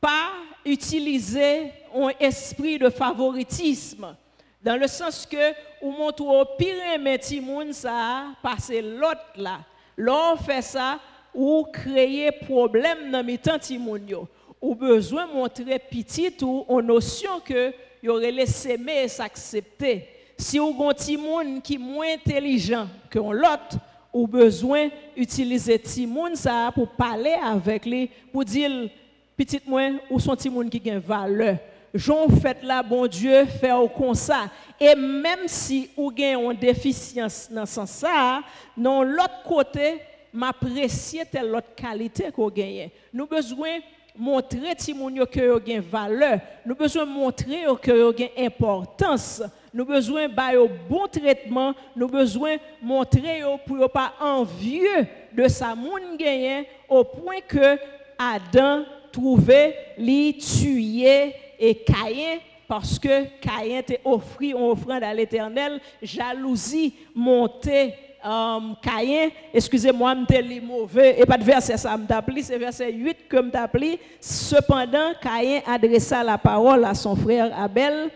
pas 0.01 0.33
utiliser 0.65 1.71
un 1.95 2.09
esprit 2.19 2.77
de 2.77 2.91
favoritisme 2.91 4.17
dans 4.61 4.81
le 4.81 4.89
sens 4.89 5.27
que 5.27 5.53
ou 5.81 5.93
montre 5.93 6.25
au 6.25 6.45
pire 6.59 6.99
mais 7.01 7.21
moun 7.41 7.73
ça 7.73 8.25
passer 8.43 8.83
l'autre 8.83 9.31
là. 9.37 9.61
L'on 9.97 10.37
fait 10.37 10.63
ça 10.63 10.99
ou 11.33 11.65
créer 11.73 12.33
problème 12.33 13.13
dans 13.13 13.37
temps 13.37 13.61
timoun 13.61 14.09
yo. 14.09 14.29
Ou 14.61 14.75
besoin 14.75 15.29
montrer 15.29 15.79
petit 15.79 16.35
ou 16.43 16.65
en 16.67 16.83
notion 16.83 17.39
que 17.45 17.73
y 18.03 18.09
aurait 18.09 18.33
laissé 18.33 18.77
et 18.89 19.07
s'accepter. 19.07 20.09
Si 20.37 20.59
ou 20.59 20.75
gon 20.75 20.93
timoun 20.93 21.63
qui 21.63 21.79
moins 21.79 22.15
intelligent 22.15 22.89
que 23.09 23.21
l'autre 23.21 23.79
ou 24.17 24.27
besoin 24.27 24.89
d'utiliser 25.15 25.79
Timoun 25.79 26.33
pour 26.75 26.89
parler 26.89 27.35
avec 27.43 27.85
lui, 27.85 28.09
pour 28.33 28.47
dire, 28.47 28.89
petit 29.37 29.61
moi, 29.67 29.91
ou 30.09 30.19
son 30.19 30.35
Timoun 30.35 30.71
qui 30.71 30.91
a 30.91 30.99
valeur? 30.99 31.59
J'en 31.93 32.27
fait 32.29 32.63
là, 32.63 32.83
bon 32.83 33.07
Dieu, 33.07 33.45
faire 33.45 33.79
comme 33.95 34.15
ça. 34.15 34.51
Et 34.81 34.95
même 34.95 35.47
si 35.47 35.91
ou 35.95 36.11
gagne 36.11 36.39
une 36.43 36.57
déficience 36.57 37.49
dans 37.51 37.67
ce 37.67 37.75
sens 37.75 37.91
ça, 37.91 38.41
non 38.75 39.03
l'autre 39.03 39.43
côté, 39.47 40.01
m'apprécier 40.33 41.25
telle 41.31 41.55
autre 41.55 41.75
qualité 41.77 42.31
qu'on 42.33 42.49
gagne. 42.49 42.89
Nous 43.13 43.27
besoin 43.27 43.81
montrer 44.17 44.75
Timoun 44.77 45.27
que 45.27 45.41
yo 45.41 45.61
gagne 45.61 45.81
valeur. 45.81 46.41
Nous 46.65 46.75
besoin 46.75 47.05
montrer 47.05 47.65
que 47.83 47.91
yo 47.91 48.13
gagne 48.15 48.31
importance 48.39 49.43
nous 49.77 49.85
besoin 49.85 50.27
de 50.27 50.69
bon 50.89 51.07
traitement, 51.07 51.75
nous 51.95 52.09
besoin 52.09 52.57
montrer 52.81 53.43
pour 53.67 53.77
ne 53.77 53.87
pas 53.87 54.15
envieux 54.19 55.07
de 55.35 55.47
sa 55.49 55.75
gagné 56.19 56.67
au 56.89 57.05
point 57.05 57.41
que 57.47 57.77
Adam 58.19 58.85
trouvait 59.13 59.77
li 59.99 60.39
tuer 60.39 61.35
et 61.59 61.75
Caïn 61.75 62.39
parce 62.67 62.99
que 62.99 63.25
Caïn 63.39 63.81
était 63.81 64.01
offert 64.03 64.41
une 64.41 64.55
offrande 64.55 65.05
à 65.05 65.13
l'Éternel, 65.13 65.79
jalousie 66.03 66.95
montée 67.15 67.93
um, 68.25 68.77
Caïn, 68.81 69.29
excusez-moi, 69.53 70.15
je 70.27 70.61
mauvais, 70.63 71.21
et 71.21 71.27
pas 71.27 71.37
de 71.37 71.45
verset 71.45 71.77
ça 71.77 71.99
me 71.99 72.07
c'est 72.43 72.57
verset 72.57 72.91
8 72.95 73.29
que 73.29 73.37
me 73.37 73.99
Cependant, 74.21 75.13
Caïn 75.21 75.61
adressa 75.67 76.25
la 76.25 76.39
parole 76.39 76.83
à 76.87 76.95
son 76.95 77.15
frère 77.15 77.53
Abel, 77.61 78.11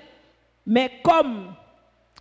mais 0.70 0.88
comme 1.02 1.52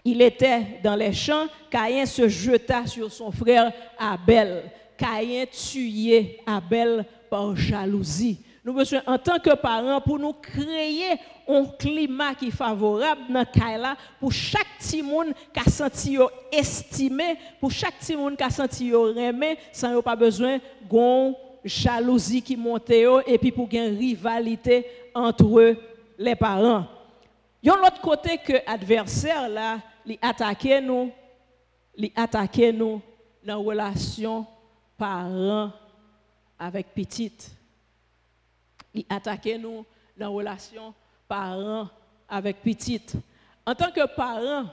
il 0.04 0.24
était 0.24 0.80
dans 0.84 0.96
les 0.96 1.14
champs, 1.14 1.46
Caïn 1.70 2.08
se 2.08 2.28
jeta 2.28 2.88
sur 2.88 3.12
son 3.12 3.32
frère 3.32 3.72
Abel. 4.00 4.64
Caïn 4.98 5.46
tuait 5.46 6.40
Abel 6.48 7.06
par 7.30 7.56
jalousie. 7.56 8.44
Nous 8.66 8.74
besoin, 8.74 9.04
en 9.06 9.20
tant 9.20 9.38
que 9.38 9.54
parents, 9.54 10.02
pour 10.02 10.18
nous 10.18 10.34
créer 10.34 11.12
un 11.48 11.64
climat 11.78 12.34
qui 12.34 12.48
est 12.48 12.52
favorable 12.52 13.22
dans 13.30 13.46
Kaila, 13.46 13.96
pour 14.20 14.32
chaque 14.32 14.80
petit 14.80 15.04
monde 15.04 15.28
qui 15.54 15.60
a 15.60 15.70
senti 15.70 16.18
estimé, 16.52 17.36
pour 17.60 17.70
chaque 17.70 18.00
petit 18.00 18.16
monde 18.16 18.36
qui 18.36 18.44
a 18.44 18.50
senti 18.50 18.90
aimé, 18.90 19.60
sans 19.72 20.02
pas 20.02 20.16
besoin 20.16 20.58
de 20.58 21.34
jalousie 21.64 22.42
qui 22.42 22.58
monte 22.58 22.90
et 22.90 23.38
puis 23.38 23.52
pour 23.52 23.70
une 23.72 23.96
rivalité 23.96 24.88
entre 25.14 25.76
les 26.18 26.36
parents. 26.36 26.99
Y 27.62 27.70
a 27.70 27.76
l'autre 27.76 28.02
côté 28.02 28.38
que 28.38 28.54
l'adversaire, 28.66 29.50
là, 29.50 29.80
il 30.06 30.18
attaque 30.22 30.66
nous, 30.82 31.12
il 31.96 32.12
attaque 32.16 32.58
nous 32.74 33.02
dans 33.44 33.54
la 33.54 33.56
relation 33.56 34.46
parent 34.98 35.72
avec 36.58 36.94
petite. 36.94 37.52
Il 38.94 39.06
attaque 39.10 39.50
nous 39.60 39.86
dans 40.18 40.26
la 40.26 40.28
relation 40.30 40.94
parent 41.28 41.90
avec 42.30 42.62
petite. 42.62 43.16
En 43.66 43.76
tant 43.76 43.92
que 43.92 44.06
parents, 44.16 44.66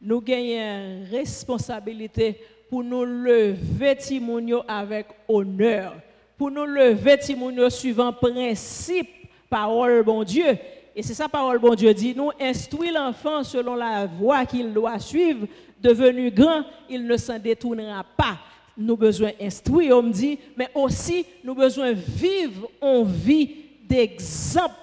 nous 0.00 0.20
gagnons 0.20 1.04
responsabilité 1.10 2.40
pour 2.70 2.82
nous 2.82 3.04
lever 3.04 3.96
Timonio 3.96 4.62
avec 4.66 5.06
honneur, 5.28 5.94
pour 6.38 6.50
nous 6.50 6.64
lever 6.64 7.18
Timonio 7.18 7.68
suivant 7.68 8.12
principe, 8.12 9.10
parole 9.50 10.02
bon 10.02 10.24
Dieu, 10.24 10.58
et 10.94 11.02
c'est 11.02 11.14
ça 11.14 11.28
parole, 11.28 11.58
bon 11.58 11.74
Dieu 11.74 11.92
dit, 11.94 12.14
nous 12.14 12.30
instruit 12.38 12.90
l'enfant 12.90 13.42
selon 13.42 13.74
la 13.74 14.06
voie 14.06 14.44
qu'il 14.44 14.72
doit 14.72 14.98
suivre, 14.98 15.46
devenu 15.80 16.30
grand, 16.30 16.64
il 16.88 17.06
ne 17.06 17.16
s'en 17.16 17.38
détournera 17.38 18.04
pas. 18.16 18.38
Nous 18.76 18.96
besoin 18.96 19.30
instruire, 19.40 19.98
on 19.98 20.02
me 20.02 20.12
dit, 20.12 20.38
mais 20.56 20.68
aussi 20.74 21.24
nous 21.44 21.54
besoin 21.54 21.92
vivre 21.92 22.68
en 22.80 23.02
vie 23.04 23.54
d'exemple 23.84 24.74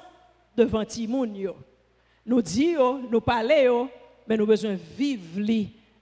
devant 0.55 0.85
Timoun. 0.85 1.33
Nous 2.25 2.41
disons, 2.41 3.01
nous 3.09 3.21
parlons, 3.21 3.89
mais 4.27 4.37
nous 4.37 4.45
besoin 4.45 4.75
vivre 4.97 5.39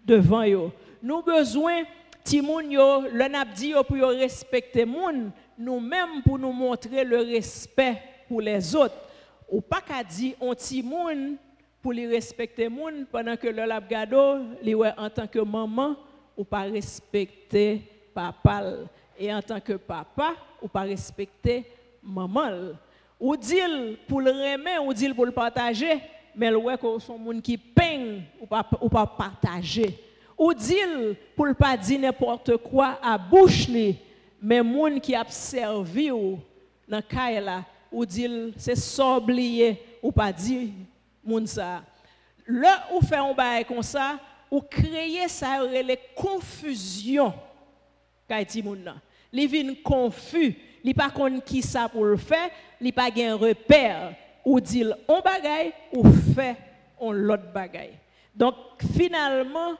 devant 0.06 0.48
eux. 0.48 0.72
Nous 1.04 1.22
besoin 1.22 1.84
Timoun 2.24 2.70
le 2.70 3.28
n'a 3.28 3.46
dit 3.46 3.74
pour 3.88 3.98
respecter 4.10 4.86
moun, 4.86 5.32
nous-mêmes 5.58 6.22
pour 6.26 6.38
nous 6.38 6.52
montrer 6.52 7.04
le 7.04 7.20
respect 7.20 8.02
pour 8.28 8.42
les 8.42 8.76
autres 8.76 9.07
ou 9.50 9.62
pas 9.62 9.82
qu'à 9.82 10.04
dire 10.04 10.36
on 10.40 10.54
ti 10.54 10.84
moun 10.84 11.38
pour 11.82 11.94
les 11.94 12.08
respecter 12.08 12.70
moun 12.70 13.06
pendant 13.12 13.38
que 13.38 13.48
le 13.48 13.66
lab 13.66 13.88
gado 13.88 14.40
li 14.62 14.76
en 14.76 15.10
tant 15.10 15.28
que 15.28 15.40
maman 15.40 15.96
ou 16.36 16.44
pas 16.44 16.64
respecter 16.64 17.82
papa 18.14 18.64
et 19.18 19.34
en 19.34 19.42
tant 19.42 19.60
que 19.60 19.74
papa 19.74 20.36
ou 20.62 20.68
pas 20.68 20.82
respecter 20.82 21.66
maman 22.04 22.74
ou 23.20 23.36
dit 23.36 23.60
pour 24.08 24.22
le 24.22 24.32
remettre 24.32 24.86
ou 24.86 24.94
dit 24.94 25.14
pour 25.14 25.26
le 25.26 25.32
partager 25.32 26.02
mais 26.38 26.52
le 26.52 26.58
ouais 26.58 26.76
son 27.00 27.42
qui 27.42 27.58
peigne 27.58 28.22
ou 28.40 28.46
pas 28.90 29.08
partager. 29.08 29.98
Ou 30.38 30.54
dit 30.54 30.76
pour 31.36 31.48
pas 31.56 31.76
dire 31.76 32.00
n'importe 32.00 32.58
quoi 32.58 33.00
à 33.02 33.18
bouche 33.18 33.68
mais 34.40 34.62
moun 34.62 35.02
qui 35.02 35.16
a 35.16 35.26
servi 35.28 36.12
ou 36.12 36.40
dans 36.88 37.02
là 37.42 37.66
ou 37.92 38.06
dit 38.06 38.54
c'est 38.58 38.76
s'oublier 38.76 39.82
ou 40.02 40.12
pas 40.12 40.32
dire 40.32 40.70
moun 41.24 41.46
ça. 41.48 41.84
Là 42.48 42.88
où 42.94 43.02
fait 43.02 43.18
un 43.18 43.34
bail 43.34 43.66
comme 43.66 43.84
ça, 43.84 44.20
ou 44.50 44.62
créer 44.62 45.28
ça 45.28 45.64
les 45.64 46.00
confusion 46.16 47.34
kaiti 48.28 48.62
moun 48.64 48.84
nan. 48.84 49.00
Li 49.32 49.48
vin 49.48 49.74
confus, 49.84 50.56
li 50.84 50.94
pas 50.94 51.12
kon 51.12 51.42
qui 51.44 51.62
ça 51.62 51.90
pour 51.90 52.06
le 52.06 52.18
faire, 52.18 52.50
li 52.80 52.92
pas 52.92 53.12
gen 53.12 53.34
repère 53.34 54.14
ou 54.46 54.60
dit 54.60 54.86
on 55.08 55.20
bagay 55.20 55.74
ou 55.92 56.04
fait 56.36 56.56
on 57.00 57.12
l'autre 57.12 57.52
bagaille. 57.54 57.98
Donc 58.36 58.56
finalement, 58.96 59.74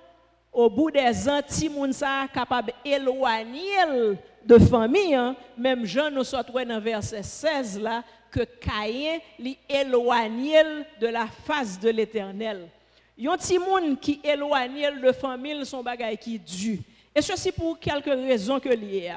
au 0.52 0.70
bout 0.70 0.92
des 0.92 1.30
ans, 1.30 1.42
Timoun 1.48 1.94
ça 1.94 2.28
capable 2.34 2.74
d'éloigner 2.84 4.18
de 4.48 4.58
famille, 4.58 5.14
hein. 5.14 5.36
même 5.58 5.86
Jean 5.86 6.10
nous 6.10 6.24
sort 6.24 6.46
dans 6.46 6.80
verset 6.80 7.22
16 7.22 7.82
là, 7.82 8.04
que 8.32 8.42
Caïn 8.44 9.20
l'éloigne 9.38 10.86
de 11.00 11.08
la 11.08 11.28
face 11.28 11.80
de 11.80 11.90
l'éternel. 11.90 12.70
Yon 13.18 13.36
Timoun 13.38 13.98
qui 13.98 14.22
éloigne 14.24 15.02
de 15.02 15.12
famille 15.12 15.66
son 15.66 15.84
bagaille 15.84 16.18
qui 16.18 16.40
dû. 16.40 16.80
Et 17.14 17.22
ceci 17.22 17.52
pour 17.52 17.80
quelques 17.80 18.06
raisons 18.06 18.60
que 18.60 18.70
lié. 18.70 19.14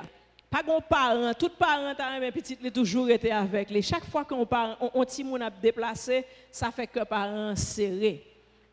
Pas 0.48 0.62
de 0.62 0.82
parent, 0.88 1.32
tout 1.38 1.50
parent 1.50 1.94
a 1.96 2.06
un 2.06 2.32
petit 2.32 2.58
les 2.60 2.72
toujours 2.72 3.08
été 3.08 3.30
avec 3.30 3.70
les. 3.70 3.82
Chaque 3.82 4.06
fois 4.06 4.24
qu'on 4.24 4.44
parle, 4.44 4.76
on, 4.94 5.04
Timoun 5.04 5.40
a 5.42 5.50
déplacé, 5.50 6.24
ça 6.50 6.72
fait 6.72 6.88
que 6.88 7.04
parents 7.04 7.54
serré. 7.54 8.24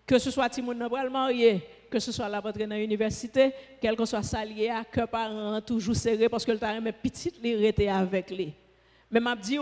Que 0.06 0.18
ce 0.18 0.32
soit 0.32 0.50
Timoun 0.50 0.78
n'a 0.78 0.90
pas 0.90 1.08
marié, 1.08 1.62
que 1.90 2.00
ce 2.00 2.12
soit 2.12 2.30
la 2.30 2.40
rentrée 2.40 2.68
dans 2.68 2.76
l'université, 2.76 3.52
quel 3.82 3.96
que 3.96 4.06
soit 4.06 4.24
salier, 4.24 4.72
que 4.92 5.06
parents 5.06 5.62
toujours 5.62 5.96
serré 5.96 6.30
parce 6.30 6.46
que 6.46 6.52
le 6.52 6.58
parent 6.58 6.82
petit 7.02 7.34
les 7.42 7.88
avec 7.88 8.32
lui. 8.32 8.54
Mais 9.10 9.20
m'a 9.20 9.36
dit 9.36 9.58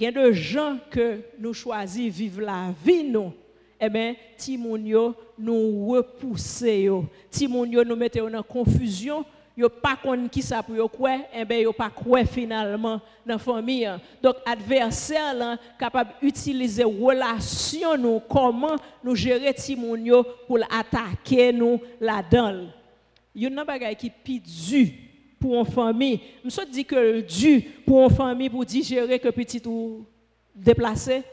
il 0.00 0.04
y 0.04 0.06
a 0.06 0.12
des 0.12 0.32
gens 0.32 0.78
que 0.90 1.20
nous 1.38 1.52
choisissons 1.52 2.16
vivre 2.16 2.40
la 2.42 2.72
vie 2.84 3.04
nous. 3.04 3.32
Eh 3.80 3.88
bien, 3.88 4.14
Timoun 4.36 5.14
nous 5.38 5.88
repousser 5.88 6.82
yo. 6.82 7.06
Timoun 7.30 7.70
nous 7.82 7.96
mettez 7.96 8.20
en 8.20 8.42
confusion 8.42 9.24
yo 9.58 9.68
pas 9.68 9.96
kon 10.00 10.28
qui 10.28 10.40
ça 10.40 10.62
pour 10.62 10.76
yo 10.76 10.86
quoi 10.86 11.16
eh 11.34 11.44
ben 11.44 11.60
yo 11.64 11.72
pas 11.72 11.90
quoi 11.90 12.24
finalement 12.24 13.00
dans 13.26 13.38
famille 13.38 13.90
donc 14.22 14.36
adversaire 14.46 15.34
là 15.34 15.56
capable 15.76 16.12
utiliser 16.22 16.84
relation 16.84 17.96
nous 17.96 18.20
comment 18.20 18.76
nous 19.02 19.16
gérer 19.16 19.52
timoun 19.52 20.06
yo 20.06 20.24
pour 20.46 20.60
attaquer 20.70 21.52
nous 21.52 21.80
là-dedans 22.00 22.68
a 23.34 23.50
nan 23.50 23.66
bagay 23.66 23.96
qui 23.96 24.10
pi 24.10 24.38
du 24.38 24.94
pour 25.40 25.58
une 25.58 25.66
famille 25.66 26.20
me 26.44 26.70
dit 26.70 26.84
que 26.84 27.20
du 27.20 27.60
pour 27.84 28.04
une 28.04 28.14
famille 28.14 28.48
pour 28.50 28.64
digérer 28.64 29.18
que 29.18 29.28
petit 29.30 29.62
ou 29.66 30.06
déplacer 30.54 31.24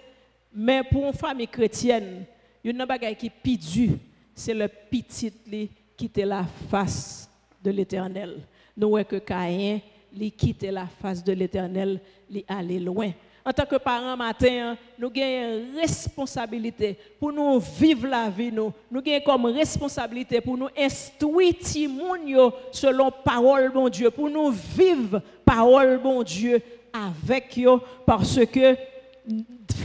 mais 0.52 0.82
pour 0.84 1.06
une 1.06 1.14
famille 1.14 1.48
chrétienne 1.48 2.26
a 2.66 2.74
nan 2.74 2.88
bagay 2.88 3.14
qui 3.16 3.30
pi 3.30 3.56
du 3.56 3.92
c'est 4.34 4.56
le 4.56 4.68
petit 4.68 5.32
qui 5.32 5.70
quitter 5.96 6.26
la 6.26 6.44
face 6.72 7.30
de 7.66 7.72
l'Éternel. 7.72 8.38
Nous 8.78 8.90
voyons 8.90 9.08
que 9.08 9.18
Caïn, 9.18 9.80
il 10.14 10.32
la 10.72 10.88
face 10.88 11.24
de 11.24 11.34
l'Éternel, 11.34 12.00
il 12.30 12.44
allait 12.48 12.80
loin. 12.80 13.12
En 13.44 13.52
tant 13.52 13.66
que 13.66 13.76
parents 13.76 14.18
matin, 14.18 14.76
nous 14.98 15.08
avons 15.08 15.68
une 15.70 15.78
responsabilité 15.80 16.98
pour 17.20 17.32
nous 17.32 17.60
vivre 17.60 18.08
la 18.08 18.30
vie. 18.30 18.52
Nous, 18.52 18.74
nous 18.90 19.00
avons 19.06 19.20
comme 19.24 19.46
responsabilité 19.46 20.42
pour 20.42 20.58
nous 20.58 20.70
instruire 20.78 21.54
selon 22.72 23.12
parole 23.12 23.72
bon 23.72 23.90
Dieu, 23.90 24.10
pour 24.10 24.30
nous 24.30 24.50
vivre 24.50 25.22
parole 25.44 26.00
bon 26.02 26.24
Dieu 26.24 26.62
avec 26.92 27.60
eux, 27.60 27.80
parce 28.06 28.44
que 28.46 28.76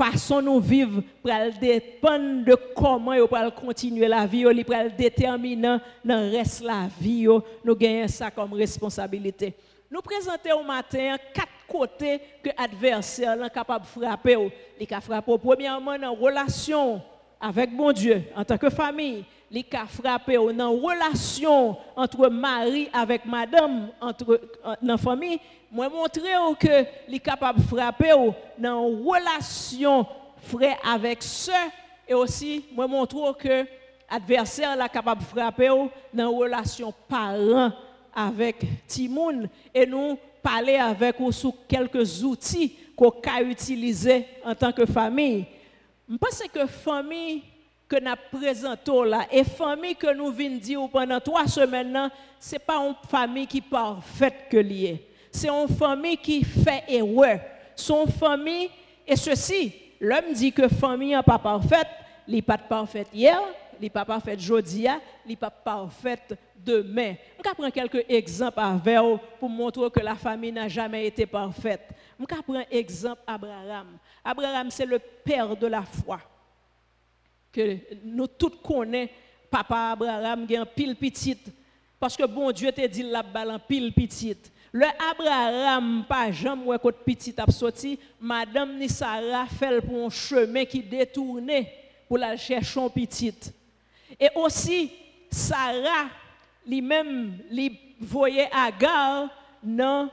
façon 0.00 0.40
nous 0.40 0.60
vivre 0.60 1.02
pour 1.22 1.30
dépendre 1.60 2.44
de 2.44 2.56
comment 2.74 3.14
nous 3.14 3.26
pour 3.26 3.54
continuer 3.54 4.08
la 4.08 4.26
vie, 4.26 4.44
nous 4.44 4.64
pour 4.64 4.74
déterminer 4.96 5.76
dans 6.02 6.30
reste 6.30 6.62
la 6.62 6.88
vie, 6.98 7.26
nous 7.64 7.76
gagnons 7.76 8.08
ça 8.08 8.30
comme 8.30 8.54
responsabilité. 8.54 9.54
Nous 9.90 10.00
présentons 10.00 10.60
au 10.60 10.64
matin 10.64 11.16
quatre 11.34 11.66
côtés 11.68 12.20
que 12.42 12.50
l'adversaire 12.58 13.44
est 13.44 13.50
capable 13.50 13.84
de 13.84 13.90
frapper. 13.90 14.52
Il 14.80 14.94
a 14.94 15.00
frappé 15.00 15.32
premièrement 15.42 15.98
dans 15.98 16.14
relation 16.14 17.02
avec 17.40 17.70
mon 17.70 17.92
Dieu 17.92 18.22
en 18.34 18.44
tant 18.44 18.56
que 18.56 18.70
famille. 18.70 19.24
Il 19.52 19.64
a 19.72 19.84
frappé 19.86 20.36
dans 20.36 20.52
la 20.52 20.66
relation 20.66 21.76
entre 21.96 22.28
mari 22.28 22.88
avec 22.92 23.24
madame 23.24 23.88
entre 24.00 24.40
dans 24.62 24.76
la 24.80 24.96
famille 24.96 25.40
moi 25.72 25.88
montrer 25.88 26.30
que 26.58 26.68
est 27.12 27.18
capable 27.18 27.60
frapper 27.62 28.12
dans 28.56 28.88
une 28.88 29.04
relation 29.04 30.06
frère 30.42 30.78
avec 30.84 31.20
soeur 31.24 31.68
et 32.06 32.14
aussi 32.14 32.64
moi 32.72 32.86
montrer 32.86 33.18
que 33.40 33.66
l'adversaire 34.08 34.80
est 34.80 34.88
capable 34.88 35.22
de 35.22 35.26
frapper 35.26 35.68
dans 36.14 36.30
une 36.30 36.38
relation 36.38 36.94
parent 37.08 37.72
avec 38.14 38.86
Timoun 38.86 39.48
et 39.74 39.84
nous 39.84 40.16
parler 40.40 40.76
avec 40.76 41.18
vous 41.18 41.32
sur 41.32 41.54
quelques 41.66 42.22
outils 42.22 42.76
qu'on 42.96 43.10
peut 43.10 43.50
utiliser 43.50 44.26
en 44.44 44.54
tant 44.54 44.70
que 44.70 44.86
famille. 44.86 45.44
Je 46.08 46.16
pense 46.16 46.40
que 46.52 46.66
famille 46.66 47.42
que 47.90 48.00
nous 48.00 48.38
présentons 48.38 49.02
là 49.02 49.26
et 49.30 49.44
famille 49.44 49.96
que 49.96 50.14
nous 50.14 50.30
venons 50.30 50.56
dire 50.58 50.88
pendant 50.90 51.20
trois 51.20 51.46
semaines, 51.46 52.08
ce 52.38 52.52
n'est 52.52 52.58
pas 52.60 52.76
une 52.76 52.94
famille 53.08 53.46
qui 53.46 53.60
parfaite 53.60 54.48
que 54.48 54.56
liée 54.56 55.08
c'est 55.30 55.48
une 55.48 55.68
famille 55.68 56.16
qui 56.16 56.44
fait 56.44 56.84
erreur. 56.88 57.40
Son 57.76 58.06
famille, 58.06 58.70
et 59.06 59.16
ceci, 59.16 59.72
l'homme 60.00 60.32
dit 60.34 60.52
que 60.52 60.68
famille 60.68 61.14
n'est 61.14 61.22
pas 61.22 61.38
parfaite, 61.38 61.86
elle 62.26 62.34
n'est 62.34 62.42
pas 62.42 62.58
parfaite 62.58 63.08
hier, 63.12 63.38
elle 63.72 63.80
n'est 63.80 63.90
pas 63.90 64.04
parfaite 64.04 64.38
aujourd'hui, 64.38 64.86
elle 64.86 65.00
n'est 65.26 65.36
pas 65.36 65.50
parfaite 65.50 66.36
demain. 66.56 67.14
Je 67.38 67.50
prendre 67.50 67.70
quelques 67.70 68.04
exemples 68.08 68.60
avec 68.60 68.98
vous 68.98 69.18
pour 69.38 69.48
montrer 69.48 69.90
que 69.90 70.00
la 70.00 70.14
famille 70.14 70.52
n'a 70.52 70.68
jamais 70.68 71.06
été 71.06 71.24
parfaite. 71.24 71.88
Je 72.18 72.24
prendre 72.24 72.64
exemple 72.70 73.22
Abraham. 73.26 73.96
Abraham, 74.22 74.70
c'est 74.70 74.84
le 74.84 74.98
père 74.98 75.56
de 75.56 75.66
la 75.66 75.82
foi. 75.82 76.20
Que 77.52 77.78
nous 78.04 78.26
tous 78.26 78.50
connaissons, 78.62 79.12
papa 79.50 79.92
Abraham, 79.92 80.46
qui 80.46 80.54
est 80.54 80.64
pile 80.66 80.96
petite. 80.96 81.52
Parce 81.98 82.16
que 82.16 82.24
bon 82.24 82.50
Dieu 82.52 82.70
t'a 82.72 82.88
dit 82.88 83.02
la 83.02 83.22
balle 83.22 83.58
pile 83.68 83.92
petite. 83.92 84.50
Le 84.72 84.86
Abraham, 85.10 86.04
pas 86.08 86.30
jamais 86.30 86.78
côté 86.78 86.98
petit 87.04 87.34
a 87.36 87.50
sorti, 87.50 87.98
madame 88.20 88.78
ni 88.78 88.88
Sarah 88.88 89.46
fait 89.46 89.80
pour 89.80 90.06
un 90.06 90.10
chemin 90.10 90.64
qui 90.64 90.80
détourné 90.80 91.72
pour 92.06 92.18
la 92.18 92.36
chercher 92.36 92.80
un 92.80 92.88
petit. 92.88 93.34
Et 94.18 94.28
aussi 94.36 94.92
Sarah 95.28 96.08
lui-même 96.66 97.38
lui 97.50 97.78
voyait 98.00 98.48
Agar 98.52 99.28
dans 99.62 100.08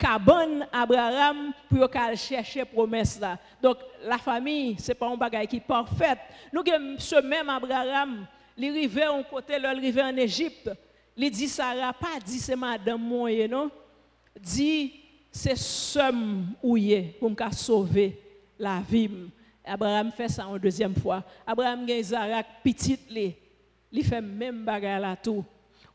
cabane 0.00 0.66
Abraham 0.72 1.52
pour 1.68 1.90
qu'elle 1.90 2.16
chercher 2.16 2.64
promesse 2.64 3.20
là. 3.20 3.38
Donc 3.62 3.76
la 4.02 4.16
famille, 4.18 4.76
c'est 4.78 4.94
pas 4.94 5.08
un 5.08 5.16
bagage 5.16 5.48
qui 5.48 5.56
est 5.56 5.60
parfait. 5.60 6.16
Nous 6.52 6.62
ce 6.98 7.20
même 7.20 7.50
Abraham, 7.50 8.26
il 8.56 8.70
arrivait 8.70 9.04
un 9.04 9.22
côté, 9.22 9.54
il 9.58 9.66
arrivait 9.66 10.02
en 10.02 10.16
Égypte. 10.16 10.70
Il 11.16 11.30
dit 11.30 11.48
Sarah, 11.48 11.92
pas 11.92 12.18
dit 12.24 12.38
c'est 12.38 12.56
madame 12.56 13.00
moi, 13.00 13.30
non? 13.46 13.70
dit 14.40 14.94
c'est 15.30 15.56
somme 15.56 16.54
ouillé 16.62 17.16
pour 17.20 17.30
me 17.30 17.52
sauver 17.52 18.18
la 18.58 18.80
vie. 18.80 19.10
Abraham 19.64 20.10
fait 20.12 20.28
ça 20.28 20.44
une 20.44 20.58
deuxième 20.58 20.94
fois. 20.94 21.22
Abraham 21.46 21.84
gagne 21.84 21.98
Isaac 21.98 22.46
petit 22.64 22.98
li. 23.10 23.34
Il 23.92 24.04
fait 24.04 24.20
même 24.20 24.64
bagarre 24.64 25.00
là 25.00 25.16
tout. 25.16 25.44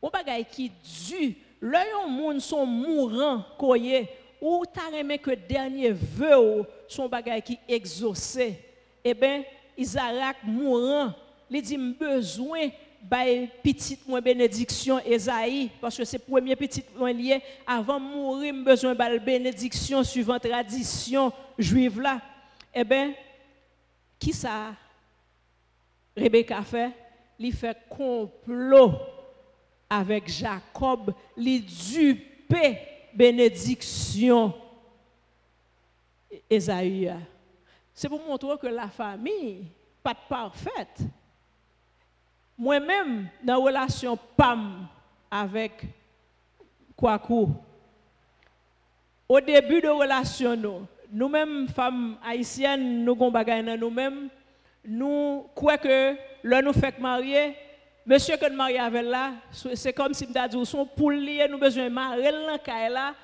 Un 0.02 0.08
bagay 0.08 0.44
qui 0.44 0.70
dû 0.70 1.36
l'œil 1.60 1.88
monde 2.08 2.40
sont 2.40 2.66
mourants 2.66 3.44
koye 3.58 4.08
ou 4.40 4.64
t'as 4.72 4.96
aimé 4.96 5.18
que 5.18 5.30
dernier 5.30 5.90
vœu 5.90 6.64
son 6.88 7.08
bagay 7.08 7.40
qui 7.42 7.58
exaucé. 7.68 8.58
Eh 9.04 9.14
bien 9.14 9.42
Isaac 9.76 10.36
mourant, 10.44 11.12
il 11.50 11.62
dit 11.62 11.76
besoin 11.76 12.68
bay 13.02 13.48
petite 13.62 14.06
moins 14.06 14.20
bénédiction 14.20 14.98
Esaïe 15.00 15.70
parce 15.80 15.96
que 15.96 16.04
c'est 16.04 16.18
premier 16.18 16.56
petit 16.56 16.84
moins 16.96 17.12
lié. 17.12 17.40
Avant 17.66 18.00
mourir 18.00 18.54
besoin 18.54 18.94
de 18.94 19.18
bénédiction 19.18 20.02
suivant 20.02 20.38
tradition 20.38 21.32
juive 21.58 22.00
là. 22.00 22.20
Eh 22.74 22.84
bien 22.84 23.12
qui 24.18 24.32
ça 24.32 24.74
Rebecca 26.16 26.62
fait? 26.62 26.90
Il 27.38 27.52
fait 27.52 27.76
complot 27.88 28.92
avec 29.88 30.28
Jacob 30.28 31.14
li 31.36 31.60
dupe 31.60 32.54
bénédiction 33.14 34.52
Esaïe. 36.50 37.14
C'est 37.94 38.08
pour 38.08 38.20
montrer 38.26 38.58
que 38.60 38.66
la 38.66 38.88
famille 38.88 39.64
pas 40.02 40.14
parfaite. 40.14 41.02
Moi-même, 42.58 43.28
dans 43.42 43.54
la 43.54 43.64
relation 43.64 44.18
PAM 44.36 44.86
avec 45.30 45.82
Kwaku, 46.96 47.48
au 49.28 49.40
début 49.40 49.80
de 49.80 49.86
la 49.88 49.94
relation, 49.94 50.56
nous, 50.56 50.86
nous-mêmes, 51.10 51.68
femmes 51.68 52.16
haïtiennes, 52.24 53.04
nous 53.04 53.12
avons 53.12 53.76
nous-mêmes, 53.76 54.28
nous 54.84 55.46
croyons 55.54 55.78
que 55.78 56.62
nous 56.62 56.72
faisons 56.72 57.00
marier, 57.00 57.56
monsieur 58.06 58.36
que 58.36 58.48
nous 58.48 58.56
marions 58.56 58.82
avec 58.82 59.04
là, 59.04 59.32
c'est 59.74 59.92
comme 59.92 60.14
si 60.14 60.26
nous 60.26 60.48
dit, 60.48 60.66
son 60.66 60.86
pour 60.86 61.10
lier, 61.10 61.46
nous 61.50 61.58
besoin 61.58 61.84
de 61.84 61.90
marier 61.90 62.30
là, 62.30 62.58
Kaila, 62.58 63.14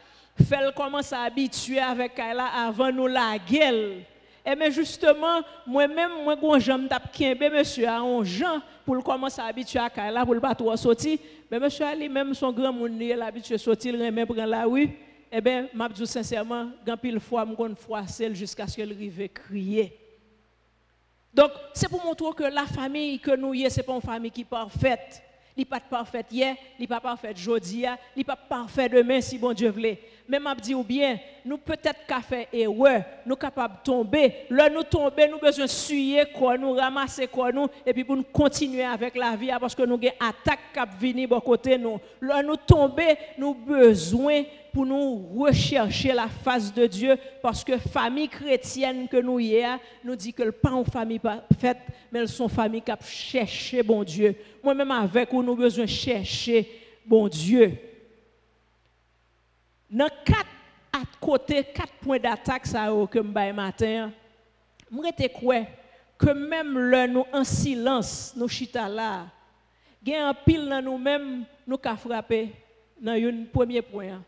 faire 0.46 0.74
commencer 0.74 1.14
à 1.14 1.22
habituer 1.22 1.78
avec 1.78 2.14
Kaila 2.14 2.46
avant 2.66 2.90
nous 2.90 3.06
la 3.06 3.38
gueule. 3.38 4.02
Et 4.44 4.56
bien 4.56 4.70
justement, 4.70 5.40
moi-même, 5.64 6.24
moi, 6.24 6.36
quand 6.36 6.58
j'aime 6.58 6.88
taper 6.88 7.48
monsieur 7.48 7.86
a 7.86 8.00
un 8.00 8.24
Jean 8.24 8.60
pour 8.84 9.02
commencer 9.04 9.40
à 9.40 9.44
habituer 9.44 9.78
à 9.78 10.10
là 10.10 10.24
pour 10.24 10.34
le 10.34 10.40
trop 10.56 10.76
sortir. 10.76 11.18
Mais 11.48 11.60
monsieur 11.60 11.86
Ali 11.86 12.08
même 12.08 12.34
son 12.34 12.50
grand 12.50 12.72
monde 12.72 13.00
il 13.00 13.10
l'habitude 13.10 13.56
sortir, 13.58 13.94
il 13.94 14.12
même 14.12 14.26
prendre 14.26 14.44
la 14.44 14.64
rue. 14.64 14.90
Eh 15.30 15.40
bien, 15.40 15.66
m'a 15.72 15.88
dit 15.88 16.06
sincèrement, 16.06 16.70
quand 16.84 16.96
pile 16.96 17.20
fois, 17.20 17.46
me 17.46 17.74
fois 17.74 18.06
celle 18.06 18.34
jusqu'à 18.34 18.66
ce 18.66 18.76
qu'elle 18.76 18.92
arrive 18.92 19.28
crier. 19.28 20.01
Donc, 21.32 21.50
c'est 21.72 21.88
pour 21.88 22.04
montrer 22.04 22.26
que 22.36 22.44
la 22.44 22.66
famille 22.66 23.18
que 23.18 23.34
nous 23.34 23.54
y 23.54 23.70
c'est 23.70 23.82
pas 23.82 23.94
une 23.94 24.02
famille 24.02 24.30
qui 24.30 24.42
est 24.42 24.44
parfaite. 24.44 25.22
Il 25.54 25.60
n'est 25.60 25.64
pas 25.66 25.80
parfait 25.80 26.24
hier, 26.30 26.56
il 26.78 26.82
n'est 26.82 26.86
pas 26.86 27.00
parfait 27.00 27.34
aujourd'hui, 27.36 27.84
il 27.84 28.18
n'est 28.18 28.24
pas 28.24 28.36
parfait 28.36 28.88
demain 28.88 29.20
si 29.20 29.36
bon 29.36 29.52
Dieu 29.52 29.68
voulait. 29.68 30.00
Mais 30.26 30.38
m'a 30.38 30.54
dit 30.54 30.74
ou 30.74 30.82
bien, 30.82 31.18
nous 31.44 31.58
peut-être 31.58 32.06
qu'à 32.06 32.22
faire 32.22 32.46
erreur, 32.50 33.02
nous 33.26 33.36
capables 33.36 33.74
de 33.76 33.82
tomber. 33.82 34.46
Là 34.48 34.70
nous 34.70 34.82
tomber, 34.82 35.28
nous 35.28 35.38
besoin 35.38 35.66
suyer 35.66 36.24
quoi, 36.34 36.56
nous 36.56 36.72
ramasser 36.72 37.26
quoi 37.26 37.52
nous 37.52 37.66
et 37.84 37.92
puis 37.92 38.02
pour 38.02 38.16
continuer 38.32 38.84
avec 38.84 39.14
la 39.14 39.36
vie 39.36 39.50
parce 39.60 39.74
que 39.74 39.82
nous 39.82 39.96
avons 39.96 40.08
attaque 40.20 40.72
qui 40.72 41.06
venir 41.06 41.28
de 41.28 41.38
côté 41.38 41.76
nous. 41.76 42.00
Là 42.22 42.42
nous 42.42 42.56
tomber, 42.56 43.18
nous 43.36 43.52
besoin 43.52 44.44
pour 44.72 44.86
nous 44.86 45.28
rechercher 45.38 46.12
la 46.12 46.28
face 46.28 46.72
de 46.72 46.86
Dieu 46.86 47.16
parce 47.42 47.62
que 47.62 47.76
famille 47.76 48.28
chrétienne 48.28 49.06
que 49.06 49.18
nous 49.18 49.38
y 49.38 49.62
a, 49.62 49.78
nous 50.02 50.16
dit 50.16 50.32
que 50.32 50.42
le 50.42 50.52
pas 50.52 50.70
une 50.70 50.84
famille 50.84 51.18
parfaite, 51.18 51.78
mais 52.10 52.20
elles 52.20 52.28
sont 52.28 52.48
famille 52.48 52.82
qui 52.82 52.92
cherché 53.06 53.82
bon 53.82 54.02
Dieu. 54.02 54.34
Moi-même 54.62 54.90
avec 54.90 55.30
vous, 55.30 55.42
nous 55.42 55.54
besoin 55.54 55.86
chercher 55.86 56.68
bon 57.04 57.28
Dieu. 57.28 57.76
Dans 59.90 60.08
quatre 60.24 60.48
à 60.92 61.02
côté, 61.20 61.64
quatre 61.64 61.92
points 62.00 62.18
d'attaque 62.18 62.66
ça 62.66 62.88
que 63.10 63.18
me 63.18 63.52
matin, 63.52 64.10
je 64.90 65.28
quoi? 65.28 65.66
Que 66.18 66.30
même 66.30 66.78
le 66.78 67.06
nous 67.06 67.24
en 67.32 67.44
silence, 67.44 68.32
nous 68.36 68.48
chita 68.48 68.88
là, 68.88 69.26
il 70.04 70.14
un 70.14 70.34
pile 70.34 70.68
dans 70.68 70.82
nous-mêmes, 70.82 71.44
nous 71.66 71.78
ka 71.78 71.96
frapper 71.96 72.52
dans 73.00 73.12
un 73.12 73.44
premier 73.52 73.82
point. 73.82 74.22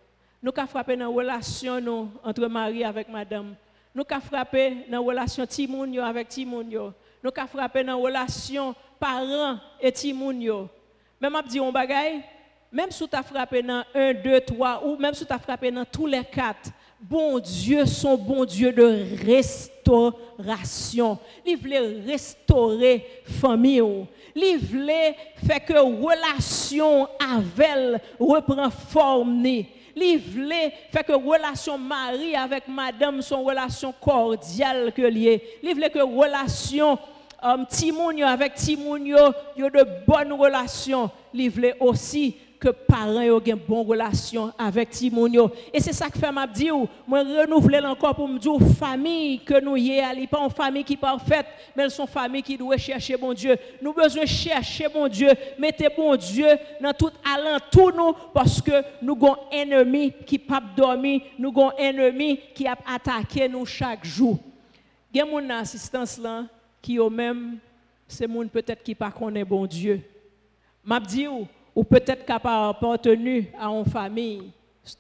Nous 0.44 0.52
avons 0.54 0.68
frappé 0.68 0.94
dans 0.94 1.06
la 1.06 1.10
relation 1.10 2.10
entre 2.22 2.46
Marie 2.48 2.84
avec 2.84 3.08
madame. 3.08 3.54
Nous 3.94 4.04
avons 4.06 4.20
frappé 4.20 4.76
dans 4.90 4.98
la 4.98 5.06
relation 5.06 5.46
Timounio 5.46 6.02
avec 6.02 6.28
Timounio. 6.28 6.92
Nous 7.22 7.30
avons 7.34 7.48
frappé 7.48 7.82
dans 7.82 7.96
la 7.96 8.04
relation 8.04 8.74
parents 9.00 9.56
et 9.80 9.90
Timounio. 9.90 10.68
Même 11.18 11.34
si 11.48 11.58
on 11.58 11.72
bagaille, 11.72 12.20
même 12.70 12.90
si 12.90 13.08
tu 13.08 13.16
as 13.16 13.22
frappé 13.22 13.62
dans 13.62 13.84
1, 13.94 14.12
2, 14.12 14.40
3, 14.42 14.82
ou 14.84 14.96
même 14.98 15.14
si 15.14 15.24
tu 15.24 15.32
as 15.32 15.38
frappé 15.38 15.70
dans 15.70 15.86
tous 15.86 16.06
les 16.06 16.24
quatre, 16.24 16.68
bon 17.00 17.38
Dieu, 17.38 17.86
son 17.86 18.18
bon 18.18 18.44
Dieu 18.44 18.70
de 18.70 19.24
restauration. 19.24 21.18
Il 21.46 21.56
voulait 21.56 22.02
restaurer 22.04 23.22
famille. 23.24 23.80
Il 24.36 24.58
voulait 24.58 25.16
faire 25.46 25.64
que 25.64 25.74
relation 25.74 27.08
avec 27.20 27.68
elle 27.68 28.00
reprend 28.18 28.70
forme 28.70 29.42
li 29.96 30.18
fait 30.90 31.04
que 31.06 31.12
relation 31.12 31.78
mari 31.78 32.34
avec 32.34 32.68
madame 32.68 33.22
son 33.22 33.42
relation 33.44 33.92
cordiale 33.92 34.92
que 34.92 35.02
lié. 35.02 35.42
Li 35.62 35.74
que 35.90 36.00
relation 36.00 36.98
um, 37.42 37.64
Timounio 37.66 38.26
avec 38.26 38.54
Timounio 38.54 39.32
yo 39.56 39.70
de 39.70 39.84
bonnes 40.06 40.32
relations. 40.32 41.10
Li 41.32 41.50
aussi 41.80 42.36
que 42.64 42.70
parents 42.70 43.28
ont 43.28 43.40
une 43.44 43.54
bonne 43.56 43.86
relation 43.86 44.50
avec 44.58 44.88
Timonio. 44.88 45.50
Et 45.70 45.80
c'est 45.80 45.92
ça 45.92 46.08
que 46.08 46.18
fait 46.18 46.32
m'a 46.32 46.46
dit 46.46 46.70
moi 47.06 47.22
encore 47.84 48.14
pour 48.14 48.26
me 48.26 48.38
dire 48.38 48.52
famille 48.78 49.40
que 49.40 49.60
nous 49.60 49.76
y 49.76 49.98
est, 49.98 50.26
pas 50.26 50.42
une 50.42 50.50
famille 50.50 50.82
qui 50.82 50.94
est 50.94 50.96
parfaite, 50.96 51.46
mais 51.76 51.90
sont 51.90 52.06
famille 52.06 52.42
qui 52.42 52.56
doit 52.56 52.78
chercher 52.78 53.18
bon 53.18 53.34
Dieu. 53.34 53.54
Nous 53.82 53.92
besoin 53.92 54.24
chercher 54.24 54.88
bon 54.88 55.06
Dieu, 55.08 55.28
mettez 55.58 55.88
bon 55.94 56.16
Dieu 56.16 56.46
dans 56.80 56.94
tout 56.94 57.10
alentour 57.22 57.92
nous 57.92 58.14
parce 58.32 58.62
que 58.62 58.82
nous 59.02 59.12
avons 59.14 59.36
un 59.52 59.56
ennemi 59.56 60.14
qui 60.26 60.38
pas 60.38 60.62
dormir, 60.74 61.20
nous 61.38 61.50
avons 61.50 61.70
un 61.70 61.98
ennemi 61.98 62.40
qui 62.54 62.66
a 62.66 62.76
attaqué 62.86 63.46
nous 63.46 63.66
chaque 63.66 64.06
jour. 64.06 64.38
Il 65.12 65.18
y 65.18 65.20
a 65.20 65.26
mon 65.26 65.50
assistance 65.50 66.18
là 66.18 66.44
qui 66.80 66.98
au 66.98 67.10
même 67.10 67.58
c'est 68.08 68.26
peut-être 68.28 68.82
qui 68.82 68.94
pas 68.94 69.10
connaît 69.10 69.44
bon 69.44 69.66
Dieu. 69.66 70.00
M'a 70.82 71.00
dit 71.00 71.26
ou 71.74 71.84
peut-être 71.84 72.24
capable 72.24 72.76
appartenu 72.76 73.50
à 73.58 73.66
une 73.68 73.84
famille 73.84 74.50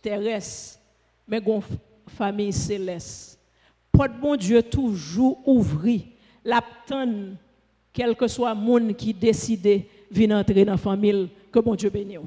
terrestre, 0.02 0.80
mais 1.26 1.38
une 1.38 1.62
famille 2.08 2.52
céleste. 2.52 3.38
Pour 3.92 4.08
bon 4.08 4.36
Dieu 4.36 4.62
toujours 4.62 5.38
ouvrir 5.46 6.02
la 6.44 6.60
quel 7.92 8.16
que 8.16 8.26
soit 8.26 8.52
le 8.52 8.60
monde 8.60 8.96
qui 8.96 9.14
décide 9.14 9.62
de 9.62 9.80
venir 10.10 10.36
entrer 10.36 10.64
dans 10.64 10.72
la 10.72 10.78
famille, 10.78 11.28
que 11.52 11.60
bon 11.60 11.76
Dieu 11.76 11.90
bénisse. 11.90 12.18